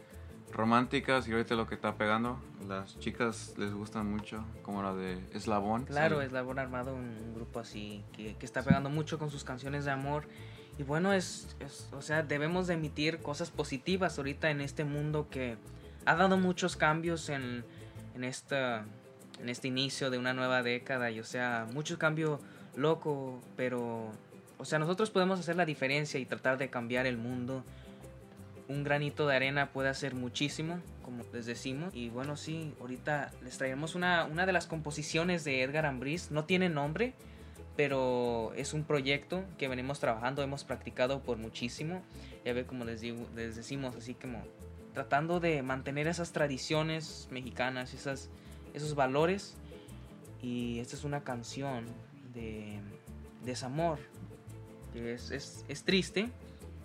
románticas 0.51 1.27
y 1.27 1.31
ahorita 1.31 1.55
lo 1.55 1.65
que 1.65 1.73
está 1.73 1.95
pegando, 1.95 2.39
las 2.67 2.99
chicas 2.99 3.55
les 3.57 3.73
gustan 3.73 4.11
mucho, 4.11 4.45
como 4.61 4.83
la 4.83 4.93
de 4.93 5.17
Eslabón. 5.33 5.85
Claro, 5.85 6.21
Eslabón 6.21 6.59
Armado, 6.59 6.93
un 6.93 7.33
grupo 7.33 7.59
así 7.59 8.05
que, 8.13 8.35
que, 8.35 8.45
está 8.45 8.61
pegando 8.61 8.91
mucho 8.91 9.17
con 9.17 9.31
sus 9.31 9.43
canciones 9.43 9.85
de 9.85 9.91
amor. 9.91 10.27
Y 10.77 10.83
bueno, 10.83 11.13
es, 11.13 11.55
es, 11.59 11.89
o 11.93 12.01
sea, 12.01 12.23
debemos 12.23 12.67
de 12.67 12.73
emitir 12.73 13.19
cosas 13.19 13.51
positivas 13.51 14.17
ahorita 14.17 14.49
en 14.49 14.61
este 14.61 14.83
mundo 14.83 15.27
que 15.29 15.57
ha 16.05 16.15
dado 16.15 16.37
muchos 16.37 16.75
cambios 16.75 17.29
en, 17.29 17.63
en, 18.15 18.23
esta, 18.23 18.85
en 19.39 19.49
este 19.49 19.67
inicio 19.67 20.09
de 20.09 20.17
una 20.17 20.33
nueva 20.33 20.63
década 20.63 21.11
y 21.11 21.19
o 21.19 21.23
sea, 21.23 21.67
mucho 21.71 21.99
cambio 21.99 22.39
loco, 22.75 23.39
pero 23.55 24.11
o 24.63 24.65
sea, 24.65 24.79
nosotros 24.79 25.09
podemos 25.09 25.41
hacer 25.41 25.57
la 25.57 25.65
diferencia 25.65 26.19
y 26.21 26.25
tratar 26.25 26.57
de 26.57 26.69
cambiar 26.69 27.05
el 27.05 27.17
mundo. 27.17 27.65
Un 28.69 28.85
granito 28.85 29.27
de 29.27 29.35
arena 29.35 29.73
puede 29.73 29.89
hacer 29.89 30.15
muchísimo, 30.15 30.79
como 31.03 31.23
les 31.33 31.45
decimos. 31.45 31.93
Y 31.93 32.07
bueno, 32.07 32.37
sí, 32.37 32.73
ahorita 32.79 33.31
les 33.43 33.57
traemos 33.57 33.93
una, 33.93 34.23
una 34.23 34.45
de 34.45 34.53
las 34.53 34.65
composiciones 34.65 35.43
de 35.43 35.63
Edgar 35.63 35.85
Ambris. 35.85 36.31
No 36.31 36.45
tiene 36.45 36.69
nombre, 36.69 37.13
pero 37.75 38.53
es 38.55 38.73
un 38.73 38.83
proyecto 38.83 39.43
que 39.57 39.67
venimos 39.67 39.99
trabajando, 39.99 40.43
hemos 40.43 40.63
practicado 40.63 41.21
por 41.21 41.37
muchísimo. 41.37 42.01
Ya 42.45 42.53
ve 42.53 42.65
como 42.65 42.85
les, 42.85 43.01
digo, 43.01 43.25
les 43.35 43.55
decimos, 43.55 43.95
así 43.95 44.13
como 44.13 44.43
tratando 44.93 45.39
de 45.39 45.63
mantener 45.63 46.07
esas 46.07 46.31
tradiciones 46.31 47.27
mexicanas, 47.31 47.93
esas, 47.93 48.29
esos 48.73 48.95
valores. 48.95 49.55
Y 50.41 50.79
esta 50.79 50.95
es 50.95 51.03
una 51.03 51.23
canción 51.23 51.85
de 52.33 52.79
desamor. 53.43 53.97
Es, 54.93 55.31
es, 55.31 55.65
es 55.67 55.83
triste, 55.83 56.29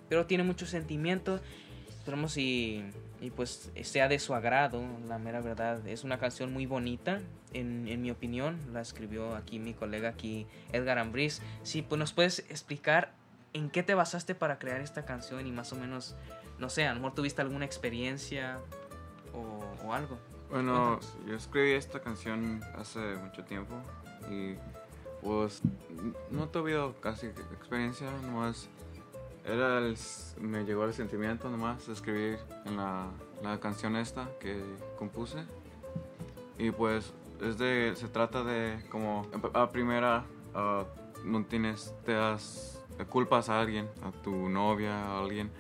pero 0.08 0.26
tiene 0.26 0.44
mucho 0.44 0.64
sentimiento. 0.64 1.40
Esperemos 1.88 2.38
y, 2.38 2.82
y, 3.20 3.30
pues 3.30 3.70
sea 3.82 4.08
de 4.08 4.18
su 4.18 4.34
agrado, 4.34 4.82
la 5.06 5.18
mera 5.18 5.42
verdad. 5.42 5.86
Es 5.86 6.04
una 6.04 6.18
canción 6.18 6.52
muy 6.52 6.64
bonita, 6.64 7.20
en, 7.52 7.88
en 7.88 8.02
mi 8.02 8.10
opinión. 8.10 8.58
La 8.72 8.80
escribió 8.80 9.34
aquí 9.36 9.58
mi 9.58 9.74
colega 9.74 10.08
aquí, 10.08 10.46
Edgar 10.72 10.98
Ambris. 10.98 11.42
Sí, 11.62 11.82
pues 11.82 11.98
nos 11.98 12.12
puedes 12.12 12.40
explicar 12.50 13.12
en 13.52 13.70
qué 13.70 13.82
te 13.82 13.94
basaste 13.94 14.34
para 14.34 14.58
crear 14.58 14.80
esta 14.80 15.04
canción 15.04 15.46
y 15.46 15.52
más 15.52 15.72
o 15.72 15.76
menos 15.76 16.16
no 16.58 16.68
sé, 16.68 16.86
a 16.86 16.92
lo 16.92 17.00
mejor 17.00 17.14
tuviste 17.14 17.42
alguna 17.42 17.64
experiencia 17.64 18.58
o, 19.32 19.92
algo. 19.92 20.18
Bueno, 20.50 20.98
yo 21.26 21.34
escribí 21.34 21.72
esta 21.72 22.00
canción 22.00 22.60
hace 22.76 22.98
mucho 23.16 23.44
tiempo 23.44 23.74
y 24.30 24.54
pues 25.22 25.62
no 26.30 26.48
tuve 26.48 26.74
casi 27.00 27.26
experiencia, 27.26 28.10
nomás 28.22 28.68
era 29.44 29.80
me 30.40 30.64
llegó 30.64 30.84
el 30.84 30.92
sentimiento 30.92 31.48
nomás 31.48 31.86
de 31.86 31.94
escribir 31.94 32.38
en 32.66 32.76
la, 32.76 33.08
la 33.42 33.58
canción 33.60 33.96
esta 33.96 34.28
que 34.40 34.62
compuse 34.98 35.38
y 36.58 36.70
pues 36.70 37.14
es 37.40 37.58
de, 37.58 37.94
se 37.96 38.08
trata 38.08 38.44
de 38.44 38.80
como 38.90 39.26
a 39.54 39.68
primera 39.68 40.24
no 41.24 41.44
tienes, 41.44 41.94
te 42.04 42.12
das 42.12 42.82
culpas 43.08 43.48
a 43.48 43.60
alguien, 43.60 43.88
a 44.02 44.10
tu 44.22 44.48
novia, 44.48 44.94
a 44.94 45.20
alguien 45.20 45.50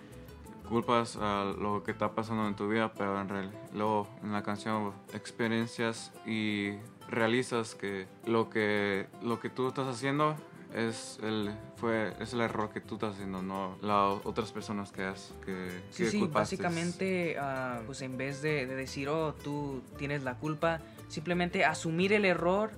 culpas 0.68 1.16
a 1.16 1.44
lo 1.58 1.82
que 1.82 1.92
está 1.92 2.12
pasando 2.12 2.46
en 2.46 2.54
tu 2.54 2.68
vida, 2.68 2.92
pero 2.92 3.20
en 3.20 3.28
realidad 3.28 3.54
luego 3.72 4.06
en 4.22 4.32
la 4.32 4.42
canción 4.42 4.92
experiencias 5.14 6.12
y 6.26 6.72
realizas 7.08 7.74
que 7.74 8.06
lo 8.26 8.50
que 8.50 9.06
lo 9.22 9.40
que 9.40 9.48
tú 9.48 9.68
estás 9.68 9.88
haciendo 9.88 10.36
es 10.74 11.18
el 11.22 11.50
fue 11.76 12.12
es 12.20 12.34
el 12.34 12.42
error 12.42 12.68
que 12.68 12.82
tú 12.82 12.96
estás 12.96 13.14
haciendo 13.14 13.40
no 13.40 13.78
las 13.80 14.20
otras 14.26 14.52
personas 14.52 14.92
que 14.92 15.04
has 15.04 15.32
que, 15.46 15.70
sí 15.90 16.10
sí 16.10 16.28
básicamente 16.30 17.38
uh, 17.40 17.82
pues 17.86 18.02
en 18.02 18.18
vez 18.18 18.42
de, 18.42 18.66
de 18.66 18.74
decir 18.74 19.08
oh 19.08 19.32
tú 19.32 19.80
tienes 19.96 20.22
la 20.22 20.34
culpa 20.34 20.82
simplemente 21.08 21.64
asumir 21.64 22.12
el 22.12 22.24
error 22.24 22.70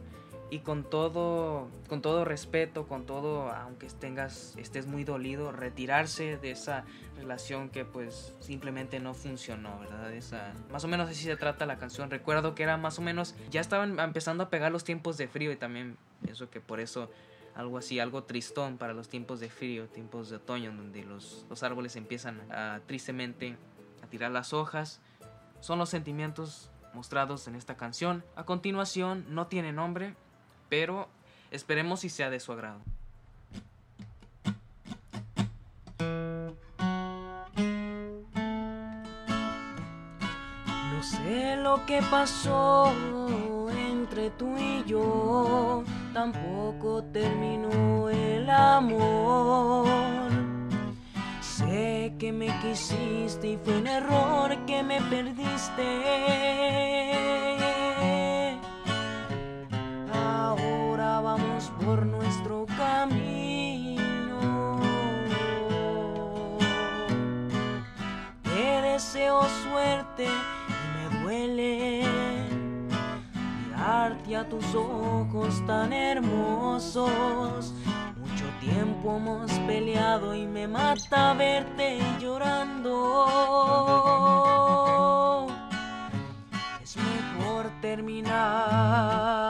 y 0.51 0.59
con 0.61 0.83
todo 0.83 1.69
con 1.88 2.03
todo 2.03 2.25
respeto 2.25 2.87
con 2.88 3.07
todo 3.07 3.51
aunque 3.51 3.87
tengas 3.87 4.55
estés 4.57 4.87
muy 4.87 5.05
dolido 5.05 5.53
retirarse 5.53 6.37
de 6.37 6.51
esa 6.51 6.85
relación 7.16 7.71
que 7.71 7.85
pues 7.85 8.35
simplemente 8.40 8.99
no 8.99 9.14
funcionó 9.14 9.79
verdad 9.79 10.12
esa 10.12 10.53
más 10.71 10.85
o 10.85 10.88
menos 10.88 11.09
así 11.09 11.23
se 11.23 11.37
trata 11.37 11.66
la 11.66 11.79
canción. 11.79 12.11
Recuerdo 12.11 12.55
que 12.55 12.64
era 12.64 12.77
más 12.77 12.99
o 12.99 13.03
menos 13.03 13.35
ya 13.51 13.61
estaban 13.61 13.99
empezando 14.01 14.45
a 14.45 14.51
pegar 14.51 14.73
los 14.73 14.85
tiempos 14.85 15.16
de 15.16 15.29
frío 15.29 15.53
y 15.53 15.57
también 15.57 15.97
pienso 16.23 16.51
que 16.51 16.61
por 16.61 16.81
eso 16.81 17.11
algo 17.55 17.79
así 17.79 18.01
algo 18.01 18.25
tristón 18.25 18.77
para 18.77 18.93
los 18.93 19.09
tiempos 19.09 19.38
de 19.40 19.51
frío 19.51 19.88
tiempos 19.88 20.31
de 20.31 20.37
otoño 20.37 20.73
donde 20.73 21.05
los, 21.05 21.47
los 21.49 21.62
árboles 21.62 21.95
empiezan 21.97 22.40
tristemente 22.87 23.57
a 24.03 24.07
tirar 24.07 24.33
las 24.33 24.53
hojas. 24.53 25.01
Son 25.61 25.79
los 25.79 25.90
sentimientos 25.90 26.69
mostrados 26.94 27.46
en 27.48 27.55
esta 27.55 27.76
canción 27.76 28.24
a 28.37 28.44
continuación 28.44 29.24
no 29.29 29.46
tiene 29.46 29.72
nombre 29.72 30.14
pero 30.70 31.09
esperemos 31.50 32.00
si 32.00 32.09
sea 32.09 32.31
de 32.31 32.40
su 32.40 32.53
agrado. 32.53 32.81
No 40.94 41.03
sé 41.03 41.57
lo 41.57 41.85
que 41.87 42.00
pasó 42.11 42.92
entre 43.70 44.31
tú 44.31 44.57
y 44.57 44.85
yo, 44.85 45.85
tampoco 46.14 47.03
terminó 47.12 48.09
el 48.09 48.48
amor. 48.48 50.30
Que 52.20 52.33
me 52.33 52.48
quisiste 52.61 53.52
y 53.52 53.56
fue 53.56 53.78
un 53.78 53.87
error 53.87 54.54
que 54.66 54.83
me 54.83 55.00
perdiste. 55.00 56.02
Ahora 60.12 61.20
vamos 61.22 61.72
por 61.83 62.04
nuestro 62.04 62.66
camino. 62.76 63.98
Te 68.42 68.83
deseo 68.83 69.40
suerte 69.62 70.26
y 70.26 70.28
me 70.98 71.22
duele 71.22 72.04
mirarte 73.64 74.37
a 74.37 74.46
tus 74.46 74.74
ojos 74.74 75.64
tan 75.66 75.94
hermosos 75.94 77.72
tiempo 78.81 79.14
hemos 79.14 79.53
peleado 79.66 80.35
y 80.35 80.47
me 80.47 80.66
mata 80.66 81.35
verte 81.35 81.99
llorando. 82.19 83.27
Es 86.83 86.97
mejor 86.97 87.71
terminar 87.83 89.50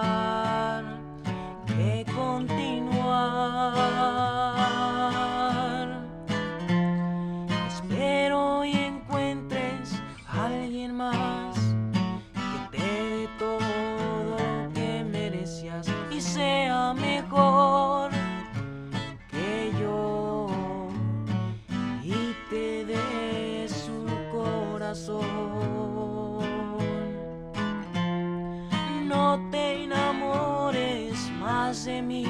de 31.85 32.03
mí 32.03 32.27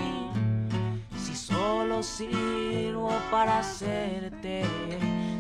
si 1.17 1.35
solo 1.35 2.03
sirvo 2.03 3.11
para 3.31 3.59
hacerte 3.61 4.63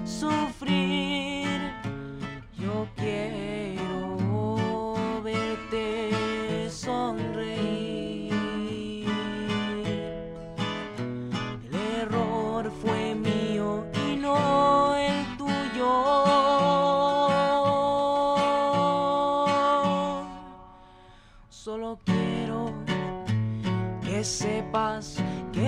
sufrir. 0.04 1.48
Yo 2.58 2.88
quiero 2.96 3.69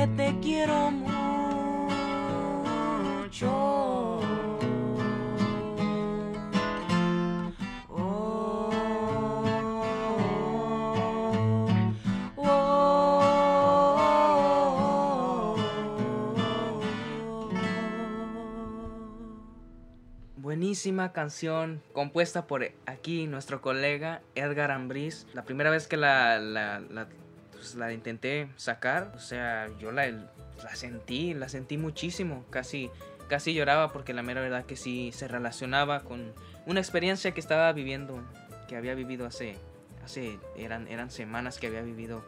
te 0.06 0.38
quiero 0.40 0.90
mucho. 0.90 1.12
Oh, 7.88 8.70
oh. 12.36 13.12
Buenísima 20.36 21.12
canción 21.12 21.82
compuesta 21.92 22.46
por 22.46 22.64
aquí 22.86 23.26
nuestro 23.26 23.60
colega 23.60 24.22
Edgar 24.34 24.72
Ambriz. 24.72 25.26
La 25.32 25.44
primera 25.44 25.70
vez 25.70 25.86
que 25.86 25.96
la, 25.96 26.40
pues, 27.62 27.76
la 27.76 27.92
intenté 27.92 28.48
sacar, 28.56 29.12
o 29.14 29.20
sea, 29.20 29.68
yo 29.78 29.92
la, 29.92 30.08
la 30.08 30.74
sentí, 30.74 31.32
la 31.32 31.48
sentí 31.48 31.78
muchísimo. 31.78 32.44
Casi, 32.50 32.90
casi 33.28 33.54
lloraba 33.54 33.92
porque 33.92 34.12
la 34.12 34.24
mera 34.24 34.40
verdad 34.40 34.66
que 34.66 34.74
sí 34.74 35.12
se 35.12 35.28
relacionaba 35.28 36.00
con 36.00 36.34
una 36.66 36.80
experiencia 36.80 37.30
que 37.30 37.38
estaba 37.38 37.72
viviendo, 37.72 38.20
que 38.66 38.74
había 38.74 38.96
vivido 38.96 39.26
hace, 39.26 39.54
hace 40.04 40.40
eran, 40.56 40.88
eran 40.88 41.12
semanas 41.12 41.60
que 41.60 41.68
había 41.68 41.82
vivido 41.82 42.24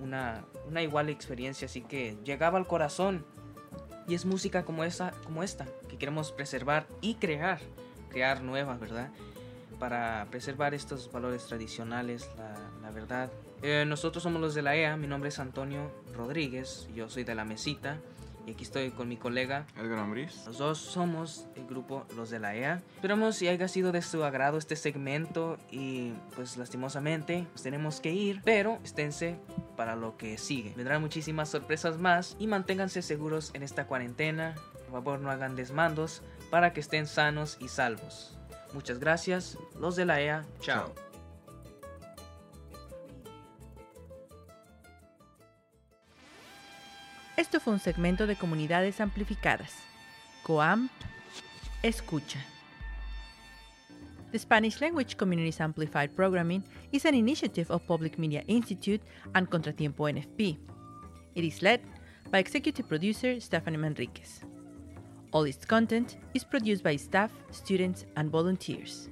una, 0.00 0.44
una 0.66 0.82
igual 0.82 1.08
experiencia, 1.08 1.66
así 1.66 1.80
que 1.80 2.16
llegaba 2.24 2.58
al 2.58 2.66
corazón. 2.66 3.24
Y 4.08 4.16
es 4.16 4.24
música 4.24 4.64
como 4.64 4.82
esa, 4.82 5.12
como 5.22 5.44
esta, 5.44 5.66
que 5.88 5.98
queremos 5.98 6.32
preservar 6.32 6.88
y 7.00 7.14
crear, 7.14 7.60
crear 8.10 8.42
nuevas, 8.42 8.80
¿verdad? 8.80 9.12
Para 9.78 10.26
preservar 10.30 10.74
estos 10.74 11.10
valores 11.12 11.46
tradicionales, 11.46 12.28
la, 12.36 12.54
la 12.82 12.90
verdad. 12.90 13.30
Eh, 13.62 13.84
nosotros 13.86 14.22
somos 14.22 14.40
los 14.40 14.54
de 14.54 14.62
la 14.62 14.76
EA, 14.76 14.96
mi 14.96 15.06
nombre 15.06 15.28
es 15.28 15.38
Antonio 15.38 15.90
Rodríguez, 16.14 16.88
yo 16.94 17.08
soy 17.08 17.24
de 17.24 17.34
la 17.34 17.44
Mesita 17.44 17.98
y 18.46 18.52
aquí 18.52 18.64
estoy 18.64 18.90
con 18.90 19.08
mi 19.08 19.16
colega. 19.16 19.66
Edgar 19.76 19.98
Ambriz. 19.98 20.44
Los 20.46 20.58
dos 20.58 20.78
somos 20.78 21.46
el 21.56 21.66
grupo 21.66 22.04
Los 22.16 22.30
de 22.30 22.38
la 22.38 22.54
EA. 22.54 22.82
Esperamos 22.96 23.36
si 23.36 23.48
haya 23.48 23.68
sido 23.68 23.92
de 23.92 24.02
su 24.02 24.24
agrado 24.24 24.58
este 24.58 24.76
segmento 24.76 25.58
y 25.70 26.12
pues 26.34 26.56
lastimosamente 26.56 27.46
nos 27.52 27.62
tenemos 27.62 28.00
que 28.00 28.12
ir, 28.12 28.42
pero 28.44 28.78
esténse 28.84 29.38
para 29.76 29.96
lo 29.96 30.16
que 30.16 30.38
sigue. 30.38 30.74
Vendrán 30.76 31.00
muchísimas 31.00 31.48
sorpresas 31.48 31.98
más 31.98 32.36
y 32.38 32.46
manténganse 32.46 33.02
seguros 33.02 33.50
en 33.54 33.62
esta 33.62 33.86
cuarentena. 33.86 34.54
Por 34.84 35.02
favor 35.02 35.20
no 35.20 35.30
hagan 35.30 35.56
desmandos 35.56 36.22
para 36.50 36.72
que 36.72 36.80
estén 36.80 37.06
sanos 37.06 37.56
y 37.60 37.68
salvos. 37.68 38.38
Muchas 38.74 38.98
gracias. 38.98 39.56
Los 39.78 39.94
de 39.94 40.04
la 40.04 40.20
EA. 40.20 40.44
Chao. 40.60 40.92
Esto 47.36 47.60
fue 47.60 47.72
un 47.72 47.78
segmento 47.78 48.26
de 48.26 48.36
Comunidades 48.36 49.00
Amplificadas. 49.00 49.72
COAMP 50.42 50.90
Escucha. 51.82 52.38
The 54.32 54.38
Spanish 54.40 54.80
Language 54.80 55.16
Communities 55.16 55.60
Amplified 55.60 56.10
Programming 56.10 56.64
is 56.90 57.04
an 57.04 57.14
initiative 57.14 57.70
of 57.70 57.86
Public 57.86 58.18
Media 58.18 58.42
Institute 58.48 59.02
and 59.34 59.48
Contratiempo 59.48 60.08
NFP. 60.08 60.58
It 61.36 61.44
is 61.44 61.62
led 61.62 61.80
by 62.30 62.40
executive 62.40 62.88
producer 62.88 63.40
Stephanie 63.40 63.78
Manriquez. 63.78 64.40
All 65.34 65.42
its 65.42 65.64
content 65.64 66.16
is 66.32 66.44
produced 66.44 66.84
by 66.84 66.94
staff, 66.94 67.32
students, 67.50 68.06
and 68.14 68.30
volunteers. 68.30 69.08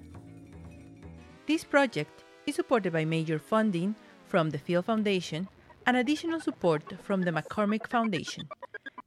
This 1.49 1.65
project 1.65 2.23
is 2.47 2.55
supported 2.55 2.93
by 2.93 3.05
major 3.05 3.41
funding 3.41 3.97
from 4.29 4.51
the 4.51 4.59
Field 4.59 4.85
Foundation 4.85 5.49
and 5.85 5.97
additional 5.97 6.39
support 6.39 6.85
from 7.03 7.23
the 7.23 7.33
McCormick 7.33 7.89
Foundation, 7.89 8.49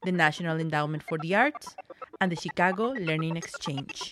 the 0.04 0.12
National 0.12 0.60
Endowment 0.60 1.04
for 1.04 1.17
the 1.19 1.34
Arts, 1.34 1.78
and 2.19 2.30
the 2.30 2.36
Chicago 2.36 2.89
Learning 2.89 3.38
Exchange. 3.38 4.12